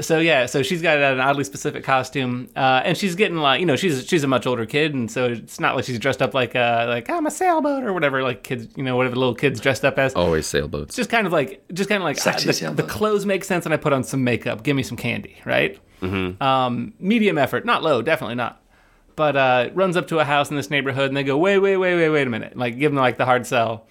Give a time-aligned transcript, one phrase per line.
[0.00, 3.66] so yeah, so she's got an oddly specific costume, uh, and she's getting like you
[3.66, 6.34] know she's she's a much older kid, and so it's not like she's dressed up
[6.34, 9.60] like uh like I'm a sailboat or whatever like kids you know whatever little kids
[9.60, 10.14] dressed up as.
[10.14, 10.90] Always sailboats.
[10.90, 13.44] It's just kind of like just kind of like Sexy uh, the, the clothes make
[13.44, 14.62] sense, and I put on some makeup.
[14.62, 15.78] Give me some candy, right?
[16.00, 16.42] Mm-hmm.
[16.42, 18.62] Um, medium effort, not low, definitely not.
[19.16, 21.76] But uh, runs up to a house in this neighborhood, and they go, wait, wait,
[21.76, 23.86] wait, wait, wait a minute, like give them like the hard sell,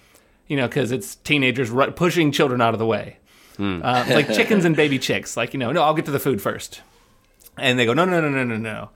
[0.48, 3.18] you know, because it's teenagers ru- pushing children out of the way.
[3.60, 5.36] Uh, like chickens and baby chicks.
[5.36, 6.80] Like, you know, no, I'll get to the food first.
[7.56, 8.90] And they go, no, no, no, no, no, no.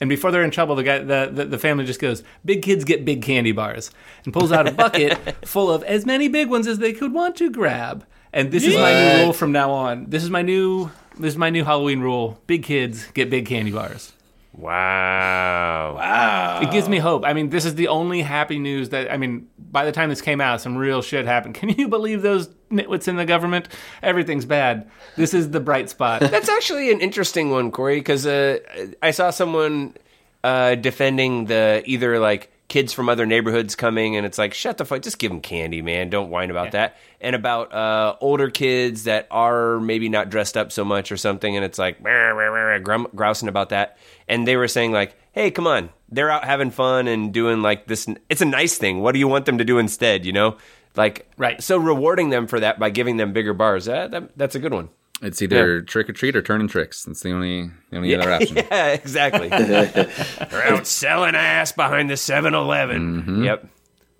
[0.00, 2.84] And before they're in trouble, the guy, the, the, the family just goes, big kids
[2.84, 3.90] get big candy bars,
[4.24, 7.36] and pulls out a bucket full of as many big ones as they could want
[7.36, 8.04] to grab.
[8.32, 10.10] And this is my new rule from now on.
[10.10, 12.38] This is my new, this is my new Halloween rule.
[12.46, 14.12] Big kids get big candy bars.
[14.56, 15.94] Wow.
[15.96, 16.60] Wow.
[16.62, 17.24] It gives me hope.
[17.24, 19.48] I mean, this is the only happy news that I mean.
[19.58, 21.54] By the time this came out, some real shit happened.
[21.56, 23.68] Can you believe those nitwits in the government?
[24.02, 24.90] Everything's bad.
[25.16, 26.20] This is the bright spot.
[26.30, 28.58] That's actually an interesting one, Corey, because uh,
[29.02, 29.94] I saw someone
[30.42, 34.84] uh, defending the either like kids from other neighborhoods coming, and it's like, shut the
[34.84, 36.10] fuck, just give them candy, man.
[36.10, 36.96] Don't whine about that.
[37.20, 41.54] And about uh, older kids that are maybe not dressed up so much or something,
[41.54, 43.98] and it's like, grousing about that.
[44.28, 47.86] And they were saying, like, hey, come on, they're out having fun and doing like
[47.86, 48.06] this.
[48.28, 49.00] It's a nice thing.
[49.00, 50.56] What do you want them to do instead, you know?
[50.96, 51.62] Like, Right.
[51.62, 54.72] So rewarding them for that by giving them bigger bars, that, that, that's a good
[54.74, 54.88] one.
[55.22, 57.04] It's either trick or treat or turning tricks.
[57.04, 58.56] That's the only the only other option.
[58.70, 59.48] Yeah, exactly.
[59.48, 63.22] They're out selling ass behind the 7 Eleven.
[63.22, 63.44] Mm-hmm.
[63.44, 63.66] Yep.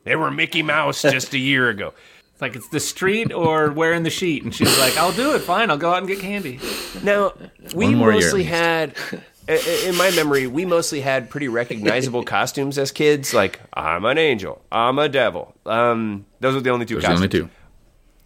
[0.05, 1.93] They were Mickey Mouse just a year ago.
[2.33, 5.41] It's like it's the street or wearing the sheet, and she's like, "I'll do it.
[5.41, 5.71] Fine.
[5.71, 6.61] I'll go out and get candy."
[7.03, 7.33] Now,
[7.75, 12.23] we One year, mostly had, i- i- in my memory, we mostly had pretty recognizable
[12.37, 13.33] costumes as kids.
[13.33, 15.55] Like, I'm an angel, I'm a devil.
[15.65, 17.35] Um, those were the only two Those are the costumes.
[17.35, 17.51] only two.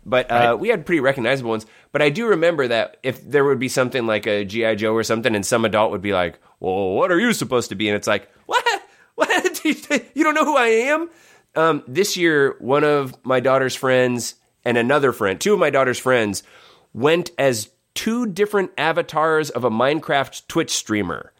[0.06, 1.66] But uh, we had pretty recognizable ones.
[1.92, 5.02] But I do remember that if there would be something like a GI Joe or
[5.02, 7.96] something, and some adult would be like, "Well, what are you supposed to be?" And
[7.96, 8.64] it's like, "What?
[9.16, 9.64] What?
[9.64, 11.10] you don't know who I am?"
[11.54, 15.98] Um, this year, one of my daughter's friends and another friend, two of my daughter's
[15.98, 16.42] friends,
[16.94, 21.32] went as two different avatars of a Minecraft Twitch streamer.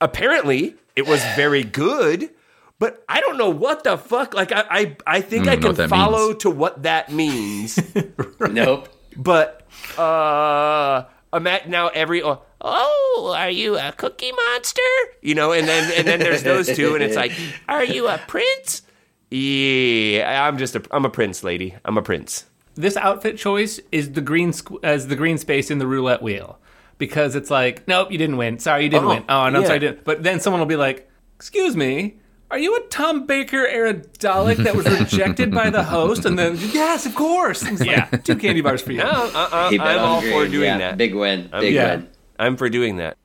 [0.00, 2.30] Apparently, it was very good.
[2.78, 4.34] But I don't know what the fuck.
[4.34, 6.42] Like I, I, I think I I can follow means.
[6.42, 7.78] to what that means.
[8.40, 8.88] Nope.
[9.16, 11.04] But uh
[11.40, 14.82] Matt now every oh, oh, are you a cookie monster?
[15.22, 17.32] You know, and then and then there's those two, and it's like,
[17.68, 18.82] are you a prince?
[19.30, 21.74] Yeah, I'm just a I'm a prince, lady.
[21.84, 22.44] I'm a prince.
[22.76, 26.58] This outfit choice is the green squ- as the green space in the roulette wheel
[26.98, 28.58] because it's like, nope, you didn't win.
[28.58, 29.24] Sorry, you didn't Oh, win.
[29.28, 29.62] Oh, no, I'm yeah.
[29.64, 30.04] sorry, I didn't.
[30.04, 32.16] But then someone will be like, excuse me.
[32.50, 36.24] Are you a Tom Baker era Dalek that was rejected by the host?
[36.24, 37.62] And then, yes, of course.
[37.64, 38.04] It's like, Yeah.
[38.06, 38.98] two candy bars for you.
[39.02, 40.32] No, uh, uh, He I'm all green.
[40.32, 40.96] for doing Yeah, that.
[40.96, 41.50] Big win.
[41.60, 41.96] Big yeah.
[41.96, 42.08] win.
[42.38, 43.16] I'm for doing that.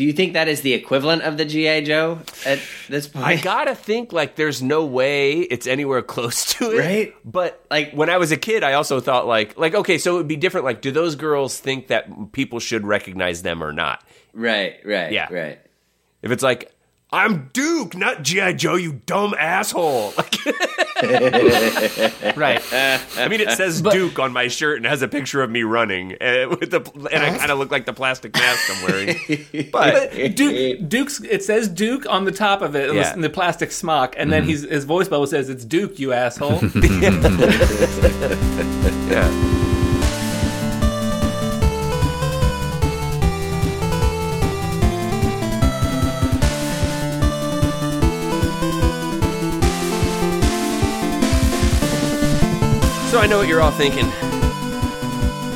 [0.00, 3.26] Do you think that is the equivalent of the GI Joe at this point?
[3.26, 6.78] I gotta think like there's no way it's anywhere close to it.
[6.78, 7.14] Right?
[7.22, 10.16] But Like- when I was a kid, I also thought like like okay, so it
[10.16, 10.64] would be different.
[10.64, 14.02] Like, do those girls think that people should recognize them or not?
[14.32, 15.30] right, right, Yeah.
[15.30, 15.58] right.
[16.22, 16.72] If it's like
[17.12, 20.14] I'm Duke, not GI Joe, you dumb asshole.
[20.16, 20.34] Like,
[21.02, 22.62] Right.
[22.72, 26.12] I mean, it says Duke on my shirt and has a picture of me running,
[26.20, 26.80] uh, with the
[27.12, 29.16] and I kind of look like the plastic mask I'm wearing.
[29.72, 31.20] But Duke, Duke's.
[31.22, 33.10] It says Duke on the top of it in, Yeah.
[33.10, 36.12] the, in the plastic smock, and then he's, his voice bubble says, "It's Duke, you
[36.12, 36.60] asshole."
[39.10, 39.56] yeah.
[53.30, 54.06] Know what you're all thinking.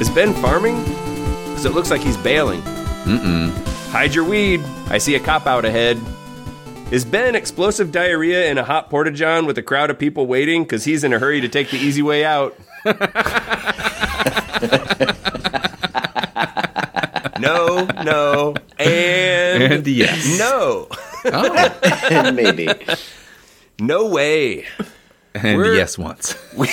[0.00, 0.80] Is Ben farming?
[0.82, 2.62] Because it looks like he's bailing.
[2.62, 3.50] Mm-mm.
[3.90, 4.62] Hide your weed.
[4.88, 6.00] I see a cop out ahead.
[6.90, 10.62] Is Ben explosive diarrhea in a hot porta john with a crowd of people waiting
[10.62, 12.54] because he's in a hurry to take the easy way out?
[17.41, 20.38] no, no, and, And yes.
[20.38, 20.88] no,
[21.27, 22.68] Oh, Maybe.
[23.80, 24.66] no way.
[25.34, 26.34] And We're- yes once.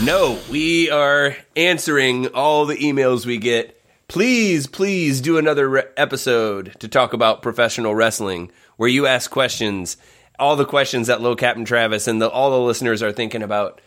[0.00, 3.82] No, we are answering all the emails we get.
[4.06, 9.96] Please, please do another re- episode to talk about professional wrestling where you ask questions,
[10.38, 13.80] all the questions that Low Captain Travis and the, all the listeners are thinking about.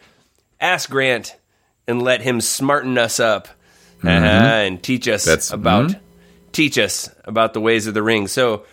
[0.59, 1.37] Ask Grant
[1.87, 3.47] and let him smarten us up
[4.03, 5.99] uh, and teach us That's- about mhm.
[6.51, 8.27] teach us about the ways of the ring.
[8.27, 8.65] So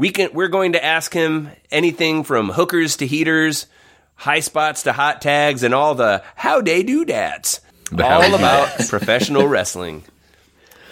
[0.00, 3.66] we can we're going to ask him anything from hookers to heaters,
[4.14, 7.60] high spots to hot tags, and all the how they do dats.
[7.92, 10.04] All about professional wrestling.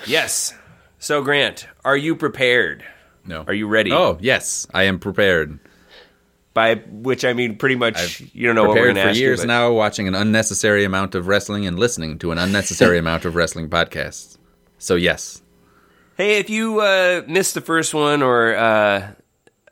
[0.06, 0.52] Yes.
[0.98, 2.84] So Grant, are you prepared?
[3.24, 3.44] No.
[3.46, 3.92] Are you ready?
[3.92, 5.58] Oh yes, I am prepared.
[6.52, 9.10] By which I mean pretty much I've you don't know what we're going to for
[9.12, 9.44] years you.
[9.44, 13.36] but- now, watching an unnecessary amount of wrestling and listening to an unnecessary amount of
[13.36, 14.36] wrestling podcasts.
[14.76, 15.40] So yes,
[16.18, 19.12] Hey, if you uh, missed the first one, or uh,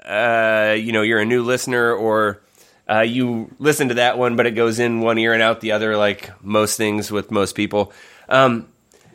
[0.05, 2.41] uh, you know you're a new listener, or
[2.89, 5.73] uh, you listen to that one, but it goes in one ear and out the
[5.73, 7.93] other, like most things with most people.
[8.29, 8.69] Um,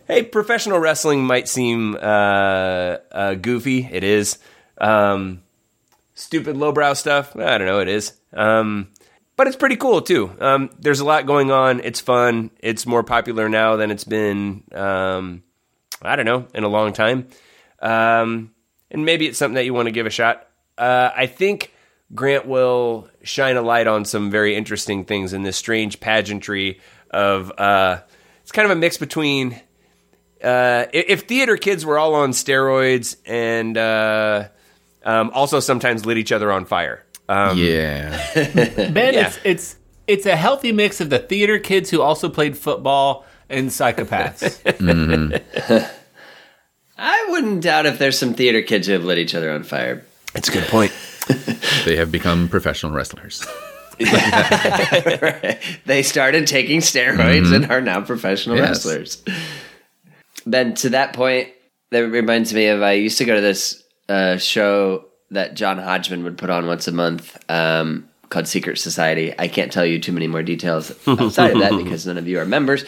[0.10, 3.88] hey, professional wrestling might seem uh, uh, goofy.
[3.90, 4.38] It is.
[4.78, 5.42] Um,
[6.16, 7.34] stupid lowbrow stuff.
[7.38, 7.80] I don't know.
[7.80, 8.12] It is.
[8.34, 8.90] Um,
[9.38, 10.36] but it's pretty cool too.
[10.42, 11.80] Um, there's a lot going on.
[11.80, 12.52] It's fun.
[12.60, 14.64] It's more popular now than it's been.
[16.02, 17.28] I don't know, in a long time.
[17.82, 18.52] Um,
[18.90, 20.48] and maybe it's something that you want to give a shot.
[20.78, 21.74] Uh, I think
[22.14, 26.80] Grant will shine a light on some very interesting things in this strange pageantry
[27.10, 27.52] of.
[27.58, 28.02] Uh,
[28.42, 29.60] it's kind of a mix between.
[30.44, 34.48] Uh, if theater kids were all on steroids and uh,
[35.04, 37.06] um, also sometimes lit each other on fire.
[37.30, 39.28] Um, yeah, Ben, Yeah.
[39.28, 39.76] it's it's
[40.08, 44.60] it's a healthy mix of the theater kids who also played football and psychopaths.
[46.98, 50.06] I wouldn't doubt if there's some theater kids who have lit each other on fire.
[50.34, 50.92] That's a good point.
[51.86, 53.46] they have become professional wrestlers.
[55.86, 58.86] They started taking steroids and are now professional Yes.
[58.86, 59.24] wrestlers.
[60.46, 61.50] Ben, to that point,
[61.92, 66.24] that reminds me of I used to go to this uh, show that John Hodgman
[66.24, 69.34] would put on once a month um, called Secret Society.
[69.38, 72.40] I can't tell you too many more details outside of that because none of you
[72.40, 72.84] are members.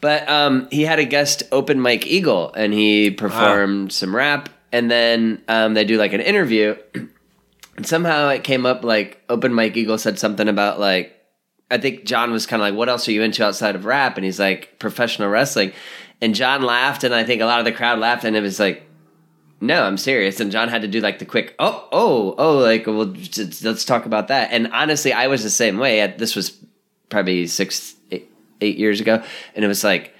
[0.00, 4.48] But um, he had a guest Open Mike Eagle and he performed some rap.
[4.72, 6.76] And then um, they do like an interview.
[7.76, 11.16] And somehow it came up like Open Mike Eagle said something about like
[11.70, 14.16] I think John was kind of like, "What else are you into outside of rap?"
[14.16, 15.72] And he's like, "Professional wrestling."
[16.20, 18.60] And John laughed, and I think a lot of the crowd laughed, and it was
[18.60, 18.82] like,
[19.60, 22.86] "No, I'm serious." And John had to do like the quick, "Oh, oh, oh!" Like,
[22.86, 23.12] well,
[23.62, 24.50] let's talk about that.
[24.52, 26.14] And honestly, I was the same way.
[26.16, 26.56] This was
[27.08, 27.95] probably six,
[28.60, 29.22] eight, years ago,
[29.54, 30.12] and it was like.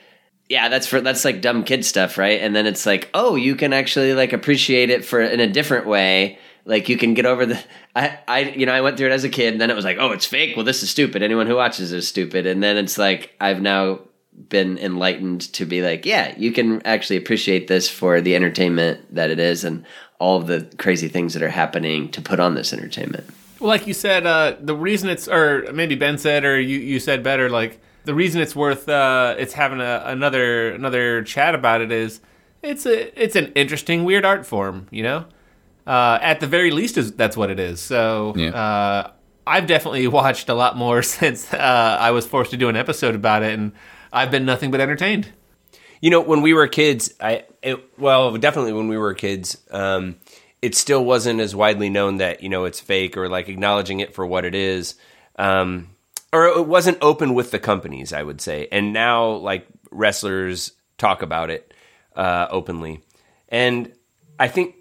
[0.48, 2.40] Yeah, that's for that's like dumb kid stuff, right?
[2.40, 5.88] And then it's like, oh, you can actually like appreciate it for in a different
[5.88, 6.38] way.
[6.64, 7.60] Like you can get over the
[7.96, 9.84] I I you know, I went through it as a kid and then it was
[9.84, 10.54] like, oh, it's fake.
[10.54, 11.24] Well, this is stupid.
[11.24, 12.46] Anyone who watches is stupid.
[12.46, 14.02] And then it's like I've now
[14.48, 19.30] been enlightened to be like, yeah, you can actually appreciate this for the entertainment that
[19.30, 19.84] it is and
[20.18, 23.26] all of the crazy things that are happening to put on this entertainment.
[23.58, 27.00] Well, like you said, uh, the reason it's, or maybe Ben said, or you, you
[27.00, 31.80] said better, like the reason it's worth uh, it's having a, another another chat about
[31.82, 32.20] it is
[32.62, 35.26] it's a it's an interesting weird art form, you know.
[35.86, 37.78] Uh, at the very least, is that's what it is.
[37.80, 38.50] So Yeah.
[38.50, 39.10] uh,
[39.46, 43.14] I've definitely watched a lot more since uh, I was forced to do an episode
[43.14, 43.72] about it, and
[44.12, 45.28] I've been nothing but entertained.
[46.00, 50.16] You know, when we were kids, I it, well, definitely when we were kids, um,
[50.62, 54.14] it still wasn't as widely known that you know it's fake or like acknowledging it
[54.14, 54.96] for what it is,
[55.38, 55.88] um,
[56.32, 58.12] or it wasn't open with the companies.
[58.12, 61.72] I would say, and now like wrestlers talk about it
[62.14, 63.02] uh, openly,
[63.48, 63.92] and
[64.38, 64.74] I think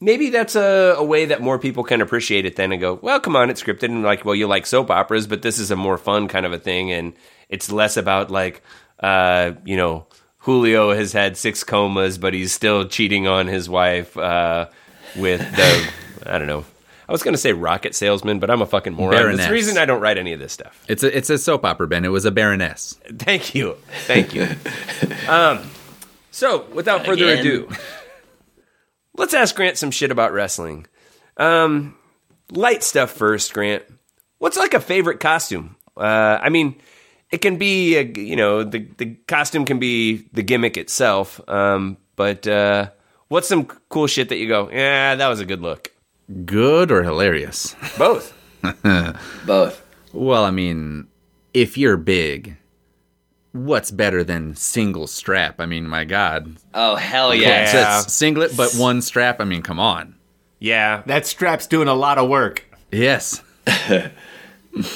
[0.00, 3.20] maybe that's a, a way that more people can appreciate it then and go, well,
[3.20, 5.76] come on, it's scripted and like, well, you like soap operas, but this is a
[5.76, 7.14] more fun kind of a thing, and
[7.48, 8.62] it's less about like,
[9.00, 10.06] uh, you know,
[10.38, 14.68] Julio has had six comas, but he's still cheating on his wife uh,
[15.16, 15.90] with the,
[16.26, 16.66] I don't know.
[17.08, 19.36] I was going to say rocket salesman, but I'm a fucking moron.
[19.36, 20.84] That's the reason I don't write any of this stuff.
[20.88, 22.04] It's a it's a soap opera, Ben.
[22.04, 22.98] It was a baroness.
[23.18, 23.76] Thank you.
[24.06, 24.48] Thank you.
[25.28, 25.70] um,
[26.30, 27.38] so, without further Again.
[27.38, 27.68] ado,
[29.16, 30.86] let's ask Grant some shit about wrestling.
[31.36, 31.96] Um,
[32.50, 33.84] light stuff first, Grant.
[34.38, 35.76] What's like a favorite costume?
[35.96, 36.76] Uh, I mean,
[37.30, 41.40] it can be, a, you know, the the costume can be the gimmick itself.
[41.48, 42.90] Um, but uh,
[43.28, 44.70] what's some cool shit that you go?
[44.70, 45.93] Yeah, that was a good look.
[46.44, 47.76] Good or hilarious?
[47.98, 48.32] Both.
[49.46, 49.84] Both.
[50.12, 51.08] Well, I mean,
[51.52, 52.56] if you're big,
[53.52, 55.60] what's better than single strap?
[55.60, 56.56] I mean, my God.
[56.72, 57.72] Oh hell Yeah.
[57.72, 58.00] yeah.
[58.00, 59.40] So singlet, but one strap.
[59.40, 60.14] I mean, come on.
[60.60, 62.64] Yeah, That strap's doing a lot of work.
[62.90, 63.42] Yes.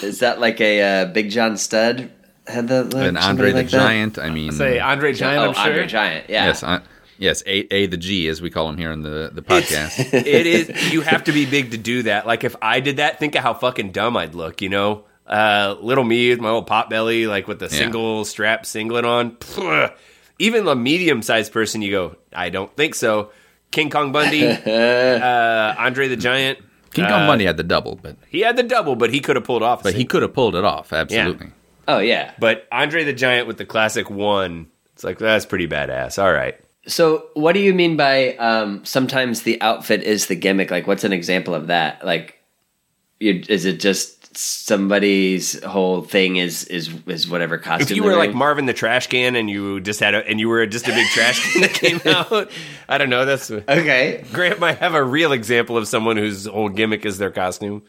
[0.02, 2.10] Is that like a uh, Big John Studd
[2.46, 3.78] had the like, And Andre the like that?
[3.78, 4.18] Giant.
[4.18, 5.64] I mean, Say Andre Giant, Oh, I'm sure.
[5.64, 6.30] Andre Giant.
[6.30, 6.46] Yeah.
[6.46, 6.80] yes, uh,
[7.18, 7.42] yes.
[7.46, 9.98] A, a the G as we call him here in the the podcast.
[10.14, 13.18] it is you have to be big to do that like if i did that
[13.18, 16.66] think of how fucking dumb i'd look you know uh, little me with my old
[16.66, 19.94] pot belly like with the single strap singlet on Pfft.
[20.38, 23.30] even a medium-sized person you go i don't think so
[23.70, 26.58] king kong bundy uh, andre the giant
[26.90, 29.44] King Kong Bundy had the double, but he had the double but he could have
[29.44, 30.92] pulled off but he could have pulled it off.
[30.92, 31.52] Absolutely.
[31.86, 32.32] Oh yeah.
[32.38, 36.20] But Andre the Giant with the classic one, it's like that's pretty badass.
[36.20, 36.58] All right.
[36.88, 40.70] So, what do you mean by um, sometimes the outfit is the gimmick?
[40.70, 42.04] Like, what's an example of that?
[42.04, 42.38] Like,
[43.20, 47.84] you, is it just somebody's whole thing is is is whatever costume?
[47.84, 48.32] If you were like?
[48.32, 51.06] Marvin the Trash Can and you just had a and you were just a big
[51.08, 52.50] trash can that came out,
[52.88, 53.26] I don't know.
[53.26, 54.24] That's okay.
[54.32, 57.82] Grant might have a real example of someone whose whole gimmick is their costume.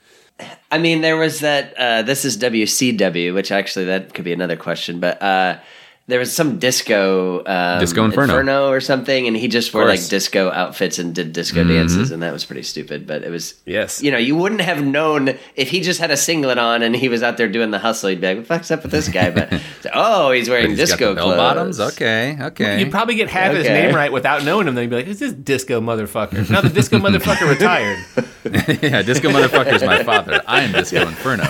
[0.72, 1.74] I mean, there was that.
[1.78, 5.22] Uh, this is WCW, which actually that could be another question, but.
[5.22, 5.60] Uh,
[6.10, 8.70] there was some disco, um, Disco Inferno.
[8.70, 12.34] or something, and he just wore like disco outfits and did disco dances, and that
[12.34, 13.08] was pretty stupid.
[13.08, 14.02] But it was, Yes.
[14.04, 17.08] you know, you wouldn't have known if he just had a singlet on and he
[17.10, 18.10] was out there doing the hustle.
[18.10, 19.54] You'd be like, "What the fuck's up with this guy?" But
[19.94, 21.38] oh, he's wearing He's disco the bell clothes.
[21.38, 21.80] bottoms.
[21.80, 22.80] Okay, okay.
[22.80, 24.76] You'd probably get half his name right without knowing him.
[24.76, 27.98] Then you'd be like, "Who's this disco motherfucker?" Now the disco motherfucker retired.
[28.82, 30.42] yeah, Disco motherfucker is my father.
[30.48, 31.44] I am Disco Inferno.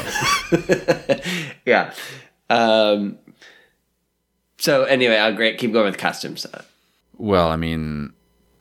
[1.65, 1.93] Yeah.
[2.49, 3.19] Um,
[4.59, 5.57] so anyway, I'll great.
[5.57, 6.45] Keep going with costumes.
[7.17, 8.13] Well, I mean,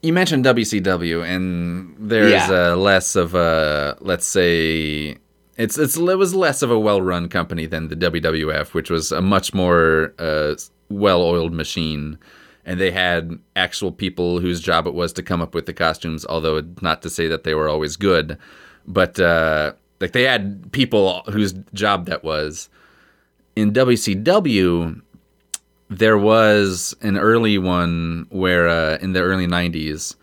[0.03, 2.73] you mentioned WCW, and there's Yeah.
[2.73, 5.17] uh, less of a let's say
[5.57, 9.21] it's it's it was less of a well-run company than the WWF, which was a
[9.21, 10.55] much more uh,
[10.89, 12.17] well-oiled machine,
[12.65, 16.25] and they had actual people whose job it was to come up with the costumes.
[16.27, 18.39] Although not to say that they were always good,
[18.87, 22.69] but uh, like they had people whose job that was.
[23.57, 25.03] In WCW,
[25.91, 30.17] there was an early one where uh, in the early 90s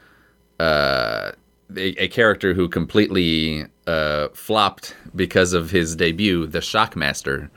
[0.60, 1.32] uh,
[1.76, 7.50] a, a character who completely uh, flopped because of his debut the shockmaster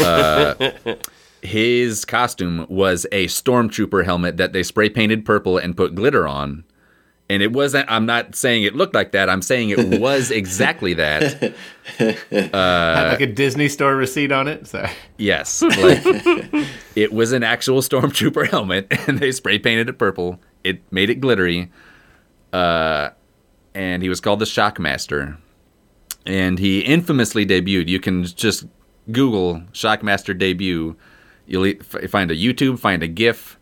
[0.00, 0.94] uh,
[1.42, 6.64] his costume was a stormtrooper helmet that they spray painted purple and put glitter on
[7.32, 10.94] and it wasn't i'm not saying it looked like that i'm saying it was exactly
[10.94, 11.54] that
[11.98, 14.66] Had like a Disney store receipt on it.
[14.66, 14.86] So
[15.18, 16.02] Yes, like
[16.94, 20.40] it was an actual stormtrooper helmet, and they spray painted it purple.
[20.64, 21.70] It made it glittery,
[22.52, 23.10] uh,
[23.74, 25.36] and he was called the Shockmaster.
[26.24, 27.88] And he infamously debuted.
[27.88, 28.64] You can just
[29.10, 30.96] Google Shockmaster debut.
[31.46, 33.58] You'll find a YouTube, find a GIF.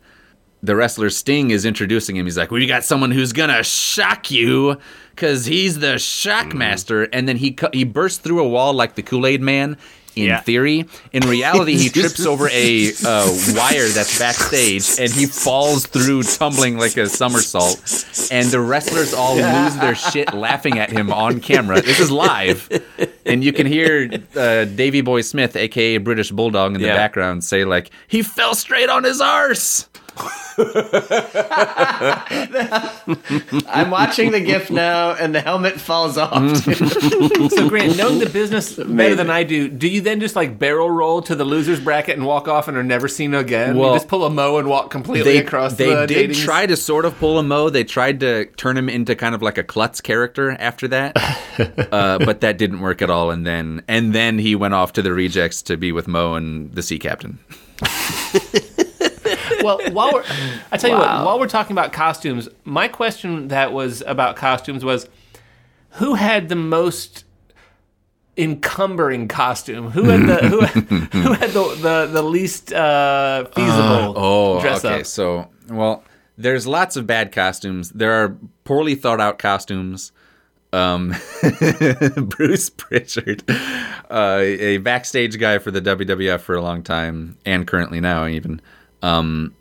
[0.63, 2.25] The wrestler Sting is introducing him.
[2.25, 4.77] He's like, "We got someone who's gonna shock you,
[5.15, 9.25] cause he's the Shockmaster." And then he he bursts through a wall like the Kool
[9.25, 9.77] Aid Man.
[10.13, 10.41] In Yeah.
[10.41, 16.23] theory, in reality, he trips over a uh, wire that's backstage, and he falls through,
[16.23, 17.79] tumbling like a somersault.
[18.29, 21.81] And the wrestlers all lose their shit laughing at him on camera.
[21.81, 22.67] This is live,
[23.25, 26.95] and you can hear uh, Davey Boy Smith, aka British Bulldog, in the Yeah.
[26.95, 29.87] background say like, "He fell straight on his arse."
[33.67, 36.41] I'm watching the GIF now, and the helmet falls off.
[37.51, 40.89] So Grant, knowing the business better than I do, do you then just like barrel
[40.89, 43.75] roll to the losers bracket and walk off and are never seen again?
[43.77, 46.35] Well, you just pull a mo and walk completely They, across they the did dating-
[46.43, 47.69] try to sort of pull a Mo.
[47.69, 51.13] They tried to turn him into kind of like a klutz character after that,
[51.91, 53.31] uh, but that didn't work at all.
[53.31, 56.71] And then and then he went off to the rejects to be with Mo and
[56.73, 57.39] the Sea Captain.
[59.63, 60.23] Well, while we're,
[60.71, 61.17] I tell you Wow.
[61.19, 65.07] what, while we're talking about costumes, my question that was about costumes was,
[65.95, 67.25] who had the most
[68.37, 69.91] encumbering costume?
[69.91, 70.61] Who had the who,
[71.19, 75.01] who had the the, the least uh, feasible Oh, dress okay.
[75.01, 75.05] up?
[75.05, 76.03] So, well,
[76.37, 77.89] there's lots of bad costumes.
[77.91, 80.11] There are poorly thought out costumes.
[80.73, 81.13] Um,
[82.15, 83.43] Bruce Prichard,
[84.09, 88.61] uh, a backstage guy for the WWF for a long time, and currently now even.
[89.01, 89.55] Um,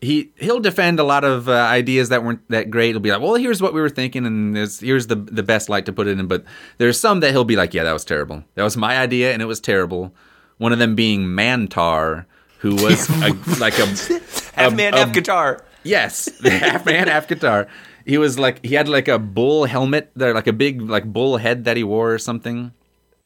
[0.00, 2.90] he he'll defend a lot of uh, ideas that weren't that great.
[2.90, 5.86] He'll be like, "Well, here's what we were thinking, and here's the the best light
[5.86, 6.44] to put it in." But
[6.78, 8.44] there's some that he'll be like, "Yeah, that was terrible.
[8.54, 10.14] That was my idea, and it was terrible."
[10.58, 12.26] One of them being Mantaur,
[12.58, 13.86] who was a, like a
[14.54, 15.64] Half a- man, a- half guitar.
[15.82, 17.66] Yes, half man, half guitar.
[18.06, 21.38] He was like he had like a bull helmet, there like a big like bull
[21.38, 22.72] head that he wore or something.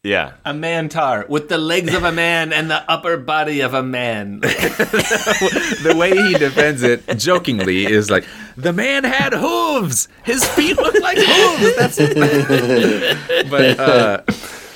[0.05, 0.33] Yeah.
[0.45, 4.41] A Mantaur with the legs of a man and the upper body of a man.
[5.83, 8.25] The way he defends it jokingly is like
[8.57, 10.09] the man had hooves.
[10.25, 11.77] His feet looked like hooves.
[11.77, 11.99] That's
[13.51, 14.23] but uh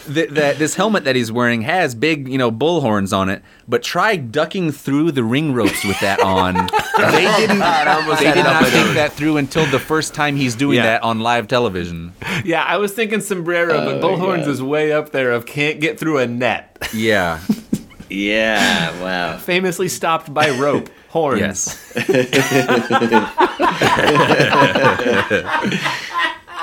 [0.07, 3.43] th- that this helmet that he's wearing has big, you know, bull horns on it.
[3.69, 6.69] But try ducking through the ring ropes with that on.
[6.97, 7.59] They didn't.
[7.59, 10.85] They did not think that through until the first time he's doing Yeah.
[10.85, 12.15] that on live television.
[12.43, 16.19] yeah, I was thinking sombrero, but bullhorns is way up there of can't get through
[16.19, 16.89] a net.
[16.95, 17.41] Yeah.
[18.09, 19.37] yeah, wow.
[19.37, 20.89] Famously stopped by rope.
[21.11, 21.41] Horns.
[21.41, 21.93] Yes.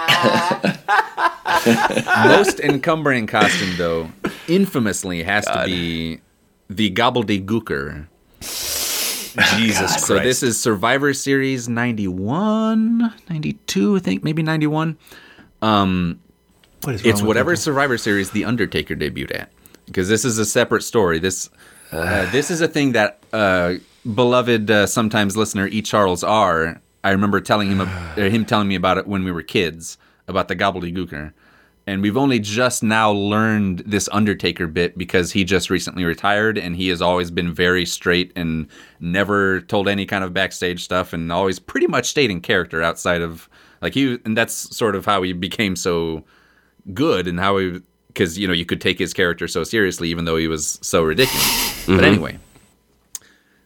[2.27, 4.09] Most encumbering costume, though,
[4.47, 6.19] infamously has to be
[6.69, 8.07] the Gobbledygooker.
[9.57, 14.97] Jesus So this is Survivor Series 91, 92, I think, maybe 91.
[16.83, 17.61] What is It's wrong with whatever people?
[17.61, 19.51] Survivor Series the Undertaker debuted at,
[19.85, 21.19] because this is a separate story.
[21.19, 21.49] This
[21.91, 23.75] uh, this is a thing that uh,
[24.13, 26.81] beloved uh, sometimes listener E Charles R.
[27.03, 30.47] I remember telling him uh, him telling me about it when we were kids about
[30.47, 31.33] the gobbledygooker,
[31.85, 36.75] and we've only just now learned this Undertaker bit because he just recently retired and
[36.75, 38.67] he has always been very straight and
[38.99, 43.21] never told any kind of backstage stuff and always pretty much stayed in character outside
[43.21, 43.49] of
[43.81, 46.23] like he and that's sort of how he became so
[46.93, 50.23] good and how he because you know you could take his character so seriously even
[50.23, 51.85] though he was so ridiculous.
[51.85, 52.39] But anyway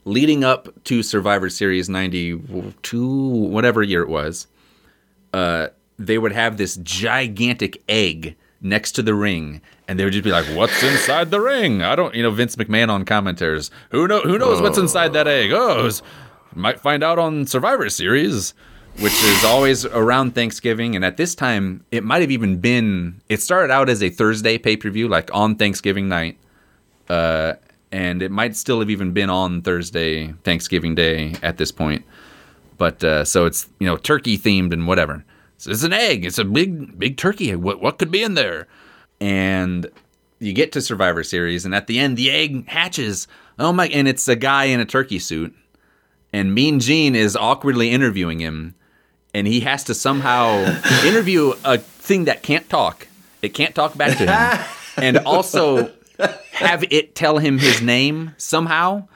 [0.07, 4.47] leading up to survivor series 92 whatever year it was
[5.33, 5.67] uh
[5.99, 10.31] they would have this gigantic egg next to the ring and they would just be
[10.31, 14.21] like what's inside the ring i don't you know vince mcmahon on commentaries who know
[14.21, 16.01] who knows what's inside that egg oh it's-
[16.55, 18.53] might find out on survivor series
[18.99, 20.95] which is always around Thanksgiving.
[20.95, 24.57] And at this time, it might have even been, it started out as a Thursday
[24.57, 26.39] pay per view, like on Thanksgiving night.
[27.07, 27.53] Uh,
[27.97, 32.05] and it might still have even been on Thursday, Thanksgiving Day at this point.
[32.77, 35.25] But uh, so it's, you know, turkey themed and whatever.
[35.57, 36.23] So it's an egg.
[36.23, 37.55] It's a big, big turkey.
[37.55, 38.67] What, what could be in there?
[39.19, 39.89] And
[40.37, 43.27] you get to Survivor Series, and at the end, the egg hatches.
[43.57, 43.87] Oh my!
[43.87, 45.55] And it's a guy in a turkey suit,
[46.31, 48.75] and Mean Gene is awkwardly interviewing him,
[49.33, 50.59] and he has to somehow
[51.03, 53.07] interview a thing that can't talk.
[53.41, 54.65] It can't talk back to him,
[55.03, 55.91] and also
[56.53, 59.07] have it tell him his name somehow.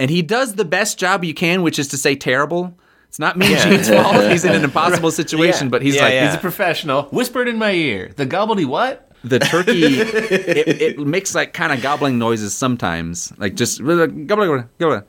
[0.00, 2.76] And he does the best job you can, which is to say terrible.
[3.08, 4.30] It's not Mean Gene's fault.
[4.30, 5.70] He's in an impossible situation, Yeah.
[5.70, 6.26] but he's Yeah, like, yeah.
[6.26, 7.04] He's a professional.
[7.04, 8.12] Whispered in my ear.
[8.16, 9.04] The gobbledy what?
[9.24, 15.02] the turkey it, it makes like kind of gobbling noises sometimes like just gobbling, gobbling.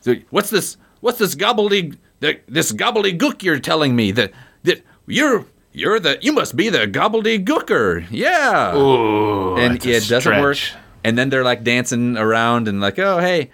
[0.00, 1.96] So, what's this what's this gobbledy?
[2.20, 4.32] the, this gobbledygook you're telling me that
[4.64, 8.06] that you're you're the you must be the gobbledygooker.
[8.10, 8.74] Yeah.
[8.76, 10.58] Ooh, and a it doesn't work.
[11.04, 13.50] and then they're like dancing around and like oh hey.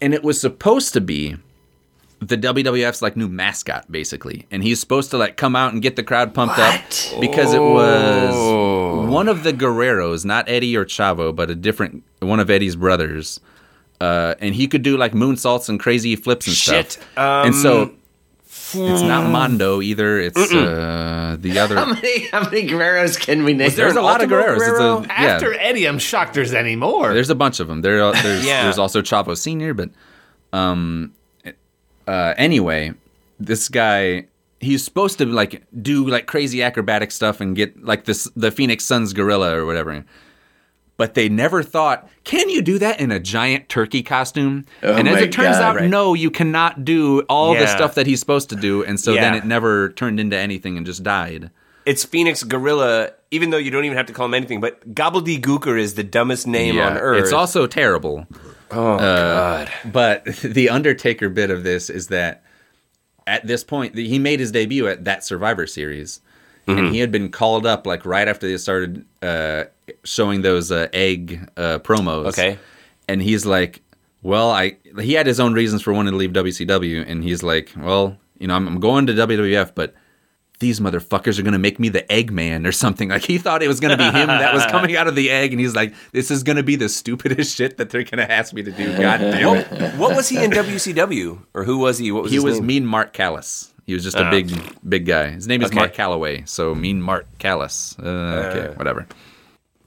[0.00, 1.36] And it was supposed to be
[2.20, 4.46] the WWF's like new mascot basically.
[4.50, 7.12] And he's supposed to like come out and get the crowd pumped What?
[7.14, 12.02] up because it was one of the Guerreros not Eddie or Chavo but a different
[12.20, 13.40] one of Eddie's brothers.
[14.00, 16.92] Uh, and he could do like moonsaults and crazy flips and Shit.
[16.92, 17.18] stuff.
[17.18, 17.94] Um, and so
[18.74, 23.52] it's not Mondo either it's uh, the How other many how many Guerreros can we
[23.54, 23.70] name?
[23.74, 24.98] there's a lot of Ultimo Guerreros it's Guerrero?
[24.98, 25.12] a, yeah.
[25.12, 27.12] After Eddie, I'm shocked there's any more.
[27.14, 27.80] There's a bunch of them.
[27.82, 28.64] There, there's Yeah.
[28.64, 29.90] there's also Chavo Senior, but
[30.52, 31.12] um,
[32.06, 32.92] uh, anyway,
[33.38, 34.26] this guy
[34.60, 38.84] he's supposed to like do like crazy acrobatic stuff and get like this the Phoenix
[38.84, 40.04] Suns gorilla or whatever.
[40.98, 44.64] But they never thought, can you do that in a giant turkey costume?
[44.82, 45.62] Oh and as it turns God.
[45.62, 45.88] out, Right.
[45.88, 48.84] no, you cannot do all the stuff that he's supposed to do.
[48.84, 51.50] And so then it never turned into anything and just died.
[51.86, 54.60] It's Phoenix Gorilla, even though you don't even have to call him anything.
[54.60, 57.22] But Gobbledygooker is the dumbest name on earth.
[57.22, 58.26] It's also terrible.
[58.72, 59.72] oh uh, god.
[59.84, 62.42] But the Undertaker bit of this is that
[63.26, 66.20] at this point he made his debut at that Survivor Series,
[66.68, 66.78] Mm-hmm.
[66.78, 69.64] and he had been called up like right after they started uh,
[70.04, 72.26] showing those uh, egg uh, promos.
[72.28, 72.58] Okay.
[73.08, 73.80] and he's like,
[74.22, 77.72] "Well, I." He had his own reasons for wanting to leave WCW, and he's like,
[77.76, 79.94] "Well, you know, I'm, I'm going to WWF, but."
[80.60, 83.10] These motherfuckers are gonna make me the Eggman or something.
[83.14, 85.52] Like he thought it was gonna be him that was coming out of the egg,
[85.52, 88.64] and he's like, "This is gonna be the stupidest shit that they're gonna ask me
[88.64, 89.70] to do." God damn it!
[89.70, 92.10] What, what was he in WCW, or who was he?
[92.10, 92.66] What was He his was name?
[92.66, 93.72] Mean Mark Callous.
[93.88, 94.30] He was just a Oh.
[94.30, 94.52] big,
[94.86, 95.30] big guy.
[95.30, 95.76] His name is Okay.
[95.76, 97.96] Mark Calaway, so Mean Mark Callous.
[97.98, 98.04] Uh,
[98.52, 99.06] okay, whatever.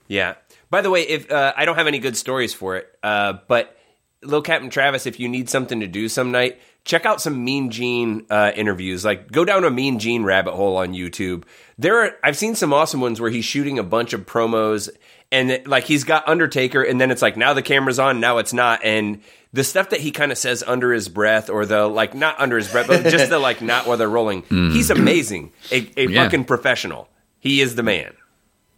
[0.08, 0.34] Yeah.
[0.70, 3.76] By the way, if uh, I don't have any good stories for it, uh, but
[4.24, 7.70] little Captain Travis, if you need something to do some night, check out some Mean
[7.70, 9.04] Gene uh, interviews.
[9.04, 11.44] Like, go down a Mean Gene rabbit hole on YouTube.
[11.78, 14.90] There, are, I've seen some awesome ones where he's shooting a bunch of promos,
[15.32, 18.52] and like he's got Undertaker, and then it's like now the camera's on, now it's
[18.52, 19.20] not, and
[19.52, 22.56] the stuff that he kind of says under his breath, or the like not under
[22.56, 24.42] his breath, but just the like not while they're rolling.
[24.44, 26.22] He's amazing, a, a Yeah.
[26.24, 27.08] fucking professional.
[27.40, 28.14] He is the man.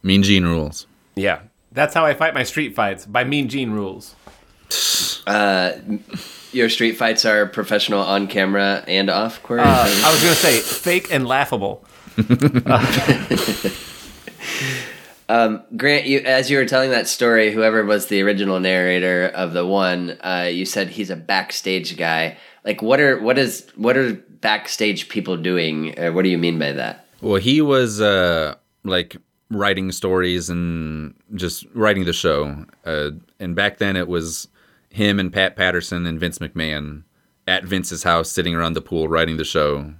[0.03, 0.87] Mean Gene rules.
[1.15, 1.41] Yeah.
[1.73, 4.15] That's how I fight my street fights by Mean Gene rules.
[5.27, 5.73] Uh,
[6.53, 9.43] Your street fights are professional on camera and off.
[9.43, 9.61] Corey?
[9.61, 11.83] Uh, I was gonna say fake and laughable.
[15.29, 19.67] Grant, you as you were telling that story, whoever was the original narrator of the
[19.67, 22.37] one, uh, you said he's a backstage guy.
[22.65, 25.99] Like, what are what is what are backstage people doing?
[25.99, 27.07] Uh, what do you mean by that?
[27.21, 29.17] Well, he was uh, like
[29.51, 32.67] writing stories and just writing the show.
[32.85, 34.49] Uh, and back then, it was
[34.91, 37.05] him and Pat Patterson and Vince McMahon
[37.47, 39.93] at Vince's house, sitting around the pool, writing the show.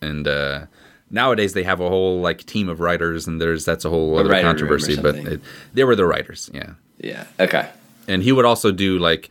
[0.00, 0.66] And uh,
[1.10, 4.30] nowadays they have a whole like team of writers, and there's that's a whole other
[4.30, 5.00] writer controversy.
[5.00, 5.40] But it,
[5.74, 6.74] they were the writers, yeah.
[6.98, 7.26] Yeah.
[7.38, 7.68] Okay.
[8.08, 9.30] And he would also do like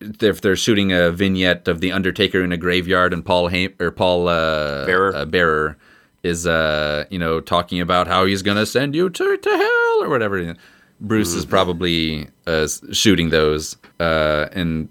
[0.00, 3.90] if they're shooting a vignette of the Undertaker in a graveyard, and Paul Ham- or
[3.90, 5.14] Paul uh, Bearer.
[5.16, 5.76] uh, Bearer
[6.24, 10.08] is uh you know talking about how he's gonna send you to to hell or
[10.08, 10.56] whatever.
[11.00, 14.88] Bruce is probably uh, shooting those, uh, and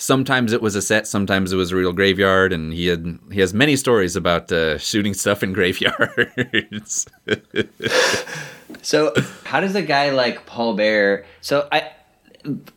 [0.00, 3.40] sometimes it was a set, sometimes it was a real graveyard, and he had he
[3.40, 7.06] has many stories about uh, shooting stuff in graveyards.
[8.82, 9.12] So,
[9.44, 11.26] how does a guy like Paul Bear?
[11.40, 11.90] So, I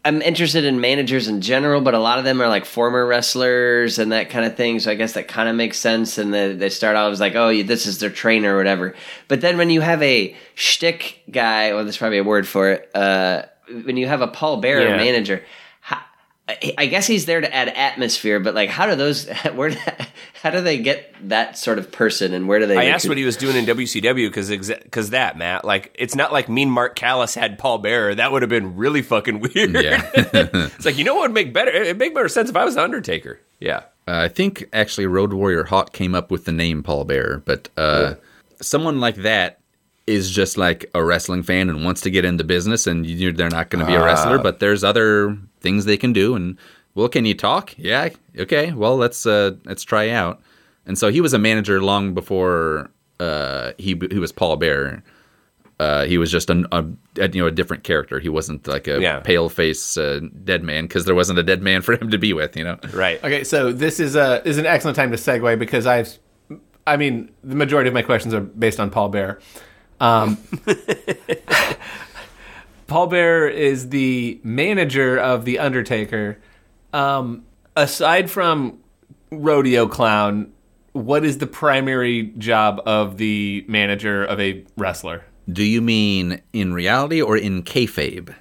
[0.03, 3.97] I'm interested in managers in general, but a lot of them are like former wrestlers
[3.97, 4.79] and that kind of thing.
[4.79, 6.17] So, I guess that kind of makes sense.
[6.17, 8.93] And they, they start out as like, oh, this is their trainer or whatever.
[9.29, 12.89] But then when you have a shtick guy, well, there's probably a word for it.
[12.93, 13.43] Uh,
[13.85, 14.97] when you have a Paul Bear Yeah.
[14.97, 15.41] manager.
[16.47, 19.29] How, I I guess he's there to add atmosphere, but like, how do those?
[19.53, 19.71] Where?
[20.41, 22.75] How do they get that sort of person, and where do they?
[22.77, 26.33] I asked what he was doing in WCW because because that Matt like it's not
[26.33, 29.73] like Mean Mark Callous had Paul Bearer that would have been really fucking weird.
[29.73, 30.09] yeah.
[30.15, 32.75] it's like you know what would make better it'd make better sense if I was
[32.75, 33.39] the Undertaker.
[33.61, 37.41] Yeah, Uh, I think actually Road Warrior Hawk came up with the name Paul Bearer,
[37.45, 38.15] but uh,
[38.59, 39.59] someone like that
[40.05, 43.49] is just like a wrestling fan and wants to get into business, and you, they're
[43.49, 46.35] not going to be a wrestler, but there's other things they can do.
[46.35, 46.57] And
[46.93, 47.73] well, can you talk?
[47.77, 48.71] Yeah, okay.
[48.71, 50.39] Well, let's uh, let's try out.
[50.85, 55.01] And so he was a manager long before uh, he he was Paul bear
[55.79, 56.83] Uh, he was just a, a,
[57.17, 58.19] a, you know a different character.
[58.19, 59.19] He wasn't like a Yeah.
[59.21, 62.31] pale face uh, dead man because there wasn't a dead man for him to be
[62.33, 62.55] with.
[62.55, 62.77] You know.
[62.93, 63.17] right.
[63.23, 66.19] Okay, so this is a is an excellent time to segue because I've,
[66.85, 69.39] I mean, the majority of my questions are based on Paul Bear.
[69.99, 70.37] Um,
[72.87, 76.37] Paul Bear is the manager of the Undertaker.
[76.91, 77.43] Um,
[77.75, 78.79] aside from
[79.31, 80.51] rodeo clown,
[80.91, 85.23] what is the primary job of the manager of a wrestler?
[85.51, 88.33] Do you mean in reality or in kayfabe?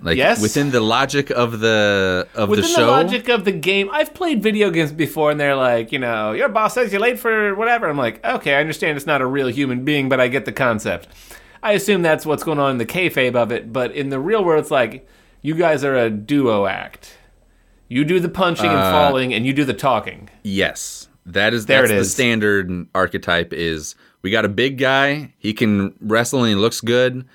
[0.00, 0.42] Like Yes.
[0.42, 2.80] within the logic of the of Within the show.
[2.80, 5.98] Within the, logic of the game, I've played video games before, and they're like, you
[5.98, 7.88] know, your boss says you're late for whatever.
[7.88, 10.52] I'm like, okay, I understand it's not a real human being, but I get the
[10.52, 11.08] concept.
[11.66, 14.44] I assume that's what's going on in the kayfabe of it, but in the real
[14.44, 15.06] world, it's like
[15.42, 17.18] you guys are a duo act.
[17.88, 20.28] You do the punching and falling, and you do the talking.
[20.42, 23.52] yes, that is There that's it the standard archetype.
[23.52, 27.26] Is we got a big guy, he can wrestle and he looks good.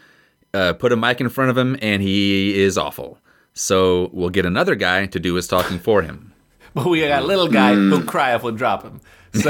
[0.54, 3.18] Uh, put a mic in front of him and he is awful.
[3.54, 6.34] So we'll get another guy to do his talking for him.
[6.74, 9.02] But we got a little guy who'll cry if we drop him.
[9.34, 9.50] So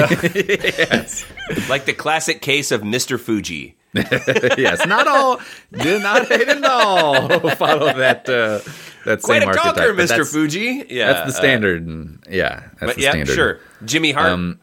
[1.69, 3.19] Like the classic case of Mr.
[3.19, 3.75] Fuji.
[4.57, 5.39] yes, not all,
[5.71, 8.59] did not they didn't all follow that uh,
[9.05, 9.95] that Quite same a talker, archetype.
[9.95, 10.07] but Mr.
[10.07, 10.85] that's- Fuji.
[10.89, 11.85] Yeah, That's the standard.
[11.87, 13.33] and yeah, that's But the yeah, standard.
[13.35, 13.59] sure.
[13.83, 14.31] Jimmy Hart.
[14.31, 14.59] Um,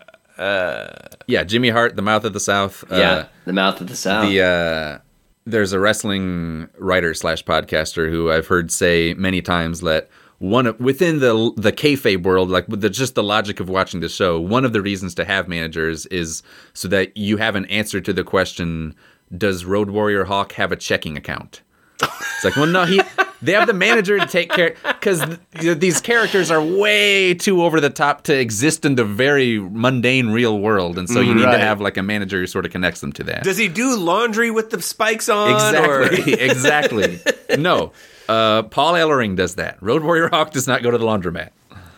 [1.26, 2.84] Yeah, Jimmy Hart, the mouth of the South.
[2.90, 4.28] Yeah, Uh, the mouth of the south.
[4.28, 4.98] the uh,
[5.44, 10.78] there's a wrestling writer slash podcaster who I've heard say many times that one of,
[10.78, 14.38] within the the kayfabe world, like with the, just the logic of watching the show,
[14.38, 16.42] one of the reasons to have managers is
[16.74, 18.94] so that you have an answer to the question:
[19.36, 21.62] Does Road Warrior Hawk have a checking account?
[22.00, 23.00] It's like, well, no, he.
[23.42, 25.24] They have the manager to take care because
[25.60, 30.30] th- these characters are way too over the top to exist in the very mundane
[30.30, 31.52] real world, and so you need Right.
[31.52, 33.44] to have like a manager who sort of connects them to that.
[33.44, 35.52] Does he do laundry with the spikes on?
[35.52, 36.32] Exactly.
[36.40, 37.20] Exactly.
[37.58, 37.92] No.
[38.28, 39.80] Uh, Paul Ellering does that.
[39.82, 41.50] Road Warrior Hawk does not go to the laundromat.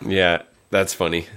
[0.05, 1.27] Yeah, that's funny.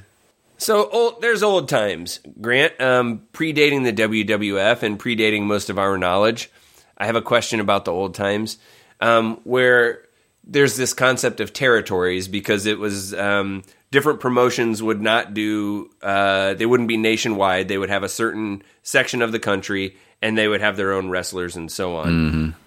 [0.65, 5.99] So old, there's old times, Grant, um, predating the WWF and predating most of our
[5.99, 6.51] knowledge.
[6.97, 8.57] I have a question about the old times,
[8.99, 10.07] um, where
[10.43, 16.55] there's this concept of territories because it was um, different promotions would not do, uh,
[16.55, 17.69] they wouldn't be nationwide.
[17.69, 21.11] They would have a certain section of the country and they would have their own
[21.11, 22.09] wrestlers and so on.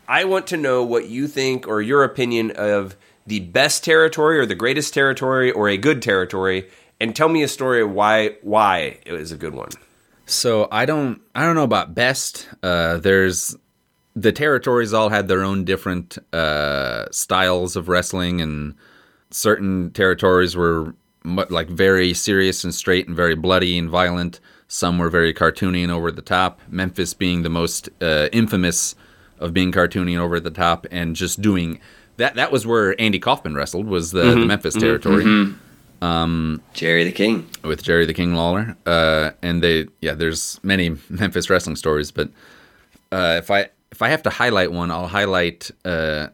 [0.08, 4.46] I want to know what you think or your opinion of the best territory or
[4.46, 9.00] the greatest territory or a good territory and tell me a story of why why
[9.06, 9.70] it was a good one.
[10.26, 12.50] So I don't I don't know about best.
[12.62, 13.56] Uh, there's
[14.16, 18.76] the territories all had their own different uh, styles of wrestling, and
[19.30, 24.40] certain territories were like very serious and straight and very bloody and violent.
[24.68, 26.60] Some were very cartoony and over the top.
[26.68, 28.96] Memphis being the most uh, infamous
[29.40, 31.80] of being cartoony and over the top, and just doing
[32.18, 32.36] that.
[32.36, 33.88] That was where Andy Kaufman wrestled.
[33.88, 35.54] Was the, the Memphis territory
[36.74, 37.48] Jerry the King.
[37.64, 38.76] with Jerry the King Lawler.
[38.86, 42.30] Uh, and they, yeah, there's many Memphis wrestling stories, but
[43.12, 46.28] uh, if I if I have to highlight one, I'll highlight uh,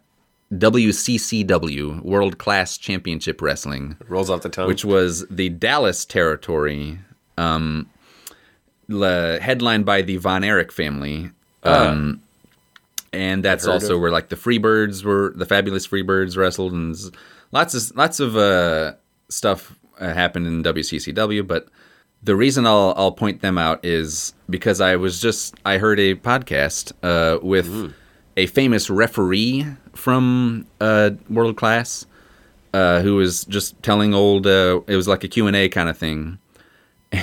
[0.54, 4.68] WCCW World Class Championship Wrestling, Rolls off the tongue.
[4.68, 7.00] which was the Dallas territory,
[7.38, 7.90] um,
[8.88, 11.32] le- headlined by the Von Erich family.
[11.64, 12.22] Um,
[13.14, 16.96] and that's also of- where like the Freebirds were, the fabulous Freebirds wrestled, and
[17.52, 18.94] lots of lots of uh,
[19.34, 21.46] stuff uh, happened in WCCW.
[21.46, 21.68] But
[22.22, 26.16] the reason I'll I'll point them out is because I was just I heard a
[26.16, 27.94] podcast uh, with
[28.38, 32.06] a famous referee from uh, World Class
[32.74, 34.48] uh, who was just telling old.
[34.48, 36.40] Uh, it was like a Q and A kind of thing.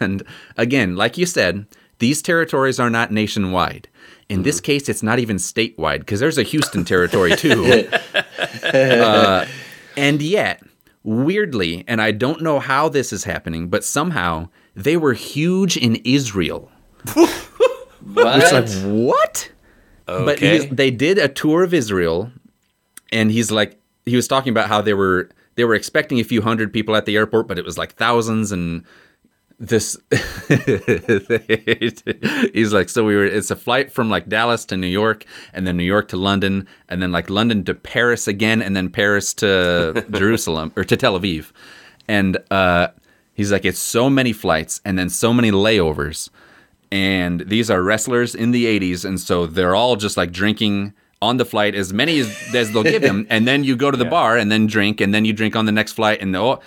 [0.00, 0.22] And
[0.56, 1.66] again, like you said,
[1.98, 3.86] these territories are not nationwide.
[4.30, 7.88] In this case, it's not even statewide because there's a Houston territory too.
[8.72, 9.46] Uh,
[9.96, 10.62] and yet,
[11.02, 15.96] weirdly, and I don't know how this is happening, but somehow they were huge in
[16.04, 16.70] Israel.
[18.02, 18.38] What?
[18.42, 19.50] It's like what?
[20.06, 20.60] But Okay.
[20.60, 22.32] he, they did a tour of Israel,
[23.12, 26.42] and he's like, he was talking about how they were they were expecting a few
[26.42, 28.84] hundred people at the airport, but it was like thousands, and
[29.60, 29.96] this.
[32.52, 33.24] he's like, so we were.
[33.24, 36.66] It's a flight from like Dallas to New York, and then New York to London,
[36.88, 41.20] and then like London to Paris again, and then Paris to Jerusalem or to Tel
[41.20, 41.52] Aviv,
[42.08, 42.88] and uh,
[43.34, 46.30] he's like, it's so many flights, and then so many layovers
[46.92, 50.92] and these are wrestlers in the 80s and so they're all just like drinking
[51.22, 53.96] on the flight as many as, as they'll give them and then you go to
[53.96, 56.60] the bar and then drink and then you drink on the next flight and oh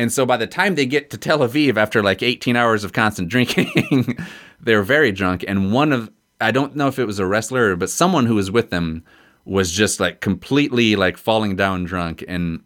[0.00, 2.94] and so by the time they get to Tel Aviv after like 18 hours of
[2.94, 4.16] constant drinking
[4.60, 5.44] they're very drunk.
[5.46, 6.10] And one of
[6.40, 9.04] I don't know if it was a wrestler but someone who was with them
[9.44, 12.24] was just like completely like falling down drunk.
[12.26, 12.62] And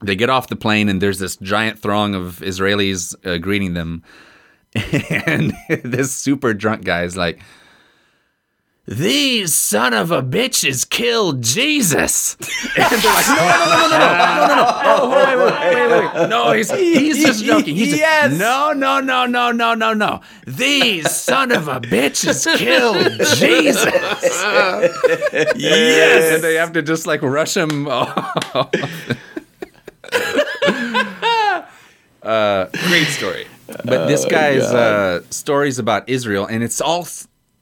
[0.00, 4.02] they get off the plane and there's this giant throng of Israelis uh, greeting them.
[5.26, 7.40] And this super drunk guy is like,
[8.88, 12.36] "These son of a bitches killed Jesus,"
[12.76, 16.14] and they're like, "No, no, no, no, no, no, no, no, oh, wait, wait, wait,
[16.14, 17.76] wait, no, he's he's just joking.
[17.76, 18.32] He's Yes.
[18.38, 20.20] no, no, no, no, no, no, no.
[20.46, 23.84] These son of a bitches killed Jesus."
[25.54, 27.86] yes, and they have to just like rush him.
[27.88, 28.74] off.
[32.88, 33.46] Great story.
[33.84, 37.06] But this guy's uh, stories about Israel, and it's all,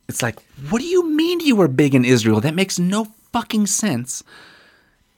[0.09, 0.40] it's like,
[0.71, 2.40] what do you mean you were big in Israel?
[2.40, 4.23] That makes no fucking sense.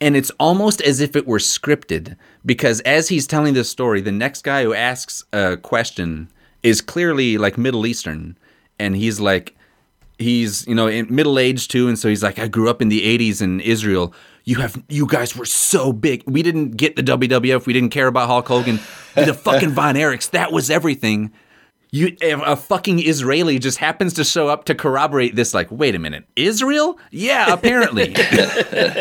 [0.00, 4.12] And it's almost as if it were scripted, because as he's telling this story, the
[4.12, 6.28] next guy who asks a question
[6.62, 8.38] is clearly like Middle Eastern,
[8.78, 9.56] and he's like,
[10.18, 13.02] he's you know middle aged too, and so he's like, I grew up in the
[13.18, 14.14] '80s in Israel.
[14.44, 16.22] You have you guys were so big.
[16.26, 17.66] We didn't get the WWF.
[17.66, 18.78] We didn't care about Hulk Hogan.
[19.14, 20.30] The fucking Von Erichs.
[20.30, 21.32] That was everything.
[21.90, 25.54] You a fucking Israeli just happens to show up to corroborate this.
[25.54, 26.98] Like, wait a minute, Israel?
[27.10, 28.14] Yeah, apparently.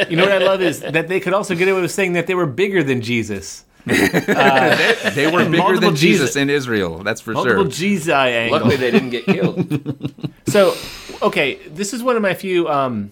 [0.09, 2.27] You know what I love is that they could also get away with saying that
[2.27, 3.65] they were bigger than Jesus.
[3.85, 5.99] they were bigger than Jesus
[6.31, 7.03] Jesus- in Israel.
[7.03, 7.71] That's for Multiple sure.
[7.71, 8.57] Jesus angle.
[8.57, 10.23] Luckily, they didn't get killed.
[10.47, 10.77] So,
[11.21, 13.11] okay, this is one of my few um,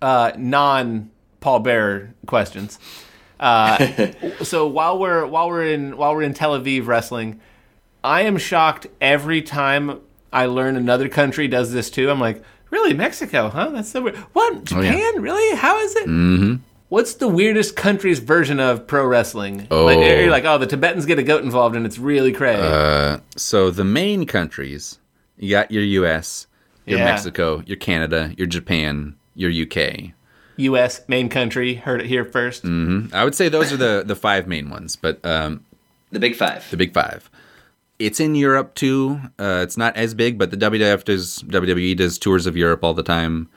[0.00, 2.78] uh, non Paul Bearer questions.
[3.38, 7.42] Uh, so while we're while we're in while we're in Tel Aviv wrestling,
[8.04, 10.00] I am shocked every time
[10.32, 12.10] I learn another country does this too.
[12.10, 13.48] I'm like, really, Mexico?
[13.48, 13.70] Huh?
[13.70, 14.16] That's so weird.
[14.32, 15.22] What Japan?
[15.22, 15.56] Really?
[15.56, 16.06] How is it?
[16.06, 16.54] Mm-hmm.
[16.88, 19.66] What's the weirdest country's version of pro wrestling?
[19.70, 19.84] Oh.
[19.86, 22.60] Like, you're like, oh, the Tibetans get a goat involved and it's really crazy.
[22.62, 24.98] Uh, so the main countries,
[25.38, 26.46] you got your U.S.,
[26.84, 27.04] your Yeah.
[27.06, 30.10] Mexico, your Canada, your Japan, your UK.
[30.56, 31.00] U.S.
[31.08, 31.74] main country.
[31.76, 35.24] Heard it here 1st I would say those are the the five main ones, but
[35.24, 35.64] um,
[36.10, 36.70] The big five.
[36.70, 37.30] the big five.
[38.02, 39.20] It's in Europe too.
[39.38, 42.94] Uh, it's not as big, but the WWF does WWE does tours of Europe all
[42.94, 43.48] the time,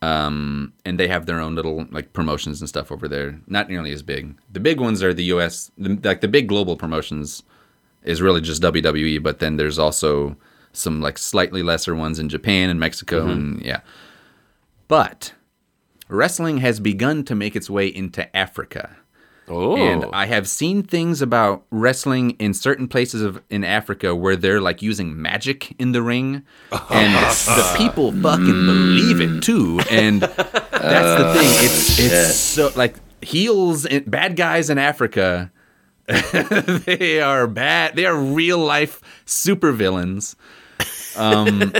[0.00, 3.40] um, and they have their own little like promotions and stuff over there.
[3.48, 4.36] Not nearly as big.
[4.52, 5.72] The big ones are the U.S.
[5.76, 7.42] The, like the big global promotions
[8.04, 10.36] is really just WWE, but then there's also
[10.72, 13.80] some like slightly lesser ones in Japan and Mexico, and yeah.
[14.86, 15.32] But
[16.06, 18.96] wrestling has begun to make its way into Africa.
[19.52, 24.34] Oh, And I have seen things about wrestling in certain places of in Africa where
[24.34, 26.44] they're like using magic in the ring,
[26.90, 28.66] and the people fucking mm.
[28.66, 29.80] believe it too.
[29.90, 31.48] And that's the oh, thing.
[31.64, 35.52] It's it's so like heels, and bad guys in Africa.
[36.06, 37.94] they are bad.
[37.94, 40.34] They are real life supervillains.
[41.16, 41.72] Um,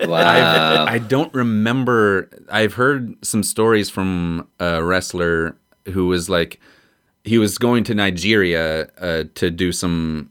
[0.00, 0.84] wow.
[0.86, 2.28] I don't remember.
[2.50, 6.60] I've heard some stories from a wrestler who was like,
[7.24, 10.30] he was going to Nigeria uh, to do some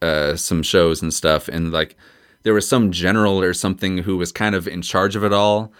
[0.00, 1.96] uh, some shows and stuff, and like
[2.42, 5.72] there was some general or something who was kind of in charge of it all,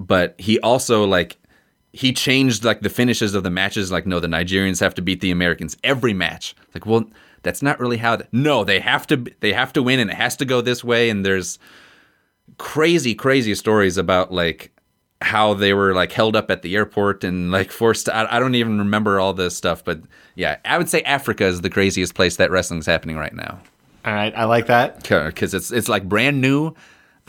[0.00, 1.38] but he also like
[1.92, 3.90] he changed like the finishes of the matches.
[3.90, 6.54] Like, no, the Nigerians have to beat the Americans every match.
[6.74, 7.04] Like, well,
[7.42, 8.18] that's not really how.
[8.32, 9.24] no, they have to.
[9.40, 11.10] They have to win, and it has to go this way.
[11.10, 11.58] And there's
[12.58, 14.72] crazy, crazy stories about like
[15.20, 18.06] how they were like held up at the airport and like forced.
[18.06, 20.00] To, I, I don't even remember all this stuff, but
[20.36, 23.58] yeah, I would say Africa is the craziest place that wrestling's happening right now
[24.04, 25.02] All right, I like that.
[25.02, 26.74] because it's it's like brand new.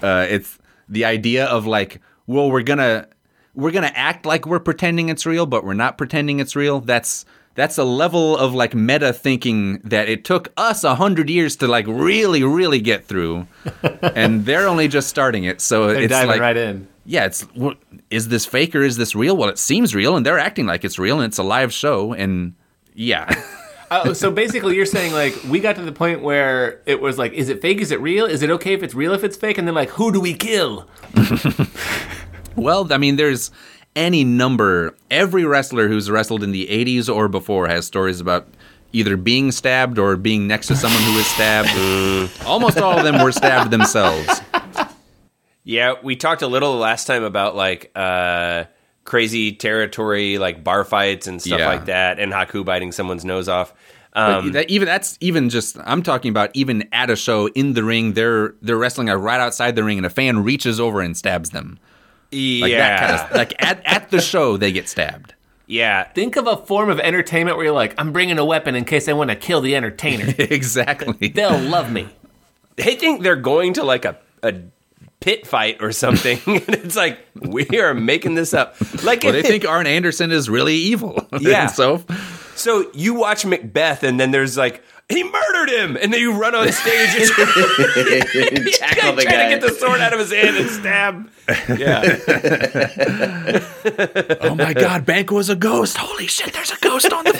[0.04, 3.08] Uh, it's the idea of like, well, we're gonna
[3.56, 6.80] we're gonna act like we're pretending it's real, but we're not pretending it's real.
[6.80, 7.25] That's
[7.56, 11.67] that's a level of like meta thinking that it took us a hundred years to
[11.67, 13.47] like really really get through,
[14.02, 15.60] and they're only just starting it.
[15.60, 16.88] So They're it's diving like, right in.
[17.10, 17.78] Yeah, it's what
[18.10, 19.36] is this fake or is this real?
[19.36, 22.13] Well, it seems real, and they're acting like it's real, and it's a live show,
[22.13, 22.54] and
[22.93, 23.30] yeah.
[23.91, 27.34] Oh, so basically, you're saying like we got to the point where it was like,
[27.34, 27.82] is it fake?
[27.82, 28.28] Is it real?
[28.28, 29.58] Is it okay if it's real if it's fake?
[29.58, 30.88] And then like, who do we kill?
[32.56, 33.52] Well, I mean, there's
[33.95, 34.95] any number.
[35.10, 38.48] Every wrestler who's wrestled in the 80s or before has stories about
[38.91, 41.69] either being stabbed or being next to someone who was stabbed.
[42.45, 44.41] Almost all of them were stabbed themselves.
[45.69, 48.63] Yeah, we talked a little last time about like uh,
[49.05, 51.67] crazy territory, like bar fights and stuff Yeah.
[51.67, 53.71] like that, and Haku biting someone's nose off.
[54.13, 57.84] Um, that, even that's even just I'm talking about even at a show in the
[57.84, 61.51] ring they're they're wrestling right outside the ring and a fan reaches over and stabs
[61.51, 61.77] them
[62.32, 65.36] like yeah, that kind of like at, at the show they get stabbed
[65.67, 66.05] yeah.
[66.05, 69.08] Think of a form of entertainment where you're like, I'm bringing a weapon in case
[69.08, 70.25] I want to kill the entertainer.
[70.39, 72.08] exactly They'll love me.
[72.75, 74.55] They think they're going to like a a
[75.19, 78.75] pit fight or something, and it's like we are making this up.
[79.03, 81.67] Like well they think Arn Anderson is really evil Yeah.
[81.67, 82.03] So
[82.55, 86.54] So you watch Macbeth, and then there's like he murdered him, and then you run
[86.56, 87.45] on stage and try,
[88.74, 89.43] Tackle the try guy.
[89.43, 91.30] to get the sword out of his hand and stab.
[91.80, 92.19] Yeah,
[94.41, 97.32] oh my god Banquo was a ghost holy shit there's a ghost on the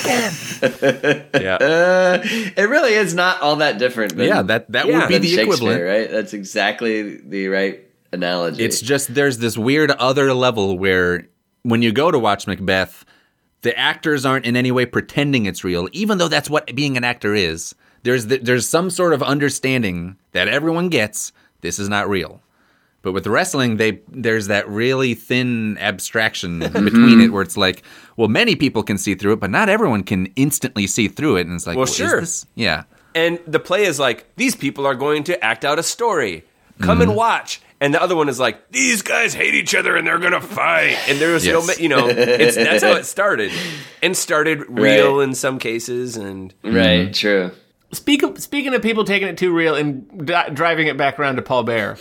[0.00, 1.26] again.
[1.42, 1.56] yeah.
[1.56, 2.20] Uh,
[2.56, 4.16] it really is not all that different.
[4.16, 5.00] Than, yeah that that Yeah.
[5.00, 6.08] would be the equivalent right?
[6.10, 7.80] That's exactly the right
[8.12, 8.62] analogy.
[8.64, 11.26] It's just there's this weird other level where
[11.62, 13.04] when you go to watch Macbeth,
[13.62, 17.04] the actors aren't in any way pretending it's real, even though that's what being an
[17.04, 17.74] actor is.
[18.02, 22.40] There's th there's some sort of understanding that everyone gets this is not real.
[23.02, 27.20] But with wrestling, they there's that really thin abstraction between mm-hmm.
[27.20, 27.82] it where it's like,
[28.16, 31.46] well, many people can see through it, but not everyone can instantly see through it.
[31.46, 32.20] And it's like, Well, is sure.
[32.20, 32.84] this- yeah.
[33.14, 36.44] And the play is like these people are going to act out a story.
[36.80, 37.18] Come and mm-hmm.
[37.18, 37.60] watch.
[37.80, 40.98] And the other one is like these guys hate each other and they're gonna fight.
[41.08, 41.66] And there's no, Yes.
[41.66, 43.52] ma- you know, it's that's how it started,
[44.02, 46.16] and started real in some cases.
[46.16, 46.76] And mm-hmm.
[46.76, 47.14] right.
[47.14, 47.52] True.
[47.92, 51.36] Speak of, speaking of people taking it too real and di- driving it back around
[51.36, 51.96] to Paul Bearer.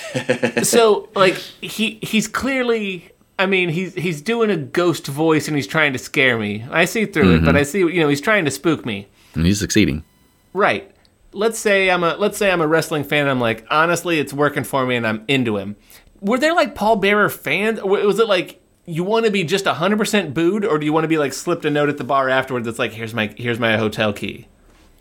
[0.62, 3.08] so, like, he he's clearly.
[3.38, 6.64] I mean, he's he's doing a ghost voice and he's trying to scare me.
[6.70, 7.56] I see through it, but mm-hmm.
[7.56, 9.08] I see, you know, he's trying to spook me.
[9.34, 10.04] And he's succeeding.
[10.52, 10.91] Right.
[11.32, 13.28] Let's say I'm a let's say I'm a wrestling fan.
[13.28, 15.76] I'm like, honestly, it's working for me, and I'm into him.
[16.20, 17.82] Were there like Paul Bearer fans?
[17.82, 21.04] Was it like you want to be just 100 percent booed, or do you want
[21.04, 22.66] to be like slipped a note at the bar afterwards?
[22.66, 24.48] That's like, here's my here's my hotel key.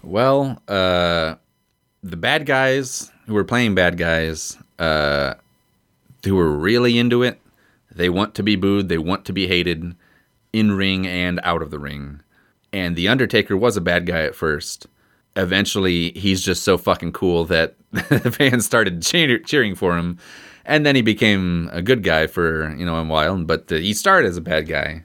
[0.04, 1.36] Well, uh,
[2.02, 5.36] the bad guys who were playing bad guys, uh,
[6.24, 7.39] who were really into it,
[7.94, 9.96] they want to be booed, they want to be hated,
[10.54, 12.22] in ring and out of the ring.
[12.74, 14.88] And the Undertaker was a bad guy at first.
[15.36, 20.17] Eventually, he's just so fucking cool that the fans started cheer- cheering for him,
[20.65, 23.38] and then he became a good guy for you know a while.
[23.44, 25.04] But uh, he started as a bad guy,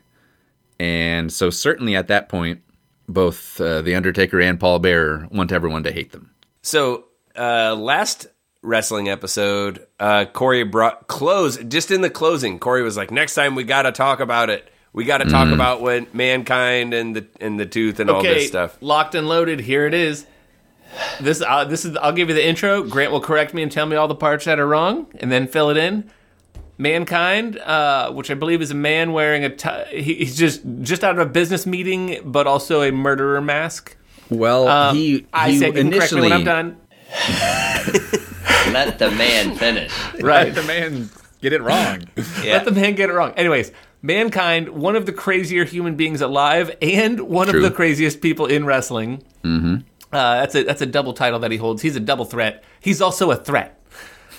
[0.80, 2.60] and so certainly at that point,
[3.08, 6.32] both uh, the Undertaker and Paul Bearer want everyone to hate them.
[6.62, 7.04] So
[7.36, 8.26] uh, last
[8.62, 11.56] wrestling episode, uh, Corey brought close.
[11.58, 14.68] Just in the closing, Corey was like, "Next time we got to talk about it.
[14.96, 18.48] We got to talk about when mankind and the and the tooth and all this
[18.48, 19.60] stuff." locked and loaded.
[19.60, 20.26] Here it is.
[21.20, 21.96] This uh, this is.
[21.98, 22.82] I'll give you the intro.
[22.82, 25.46] Grant will correct me and tell me all the parts that are wrong, and then
[25.48, 26.10] fill it in.
[26.78, 29.50] Mankind, uh, which I believe is a man wearing a.
[29.54, 33.96] T- he, he's just just out of a business meeting, but also a murderer mask.
[34.30, 36.76] Well, Um, he, I he said you can correct me initially when I'm done.
[38.72, 39.92] Let the man finish.
[40.20, 40.54] Right.
[40.54, 41.10] the man
[41.40, 42.04] get it wrong.
[42.44, 43.32] Let the man get it wrong.
[43.36, 43.70] Anyways,
[44.02, 47.58] mankind, one of the crazier human beings alive, and one True.
[47.58, 49.22] of the craziest people in wrestling.
[49.42, 49.76] Mm-hmm.
[50.12, 51.82] Uh, that's a that's a double title that he holds.
[51.82, 52.64] He's a double threat.
[52.80, 53.80] He's also a threat.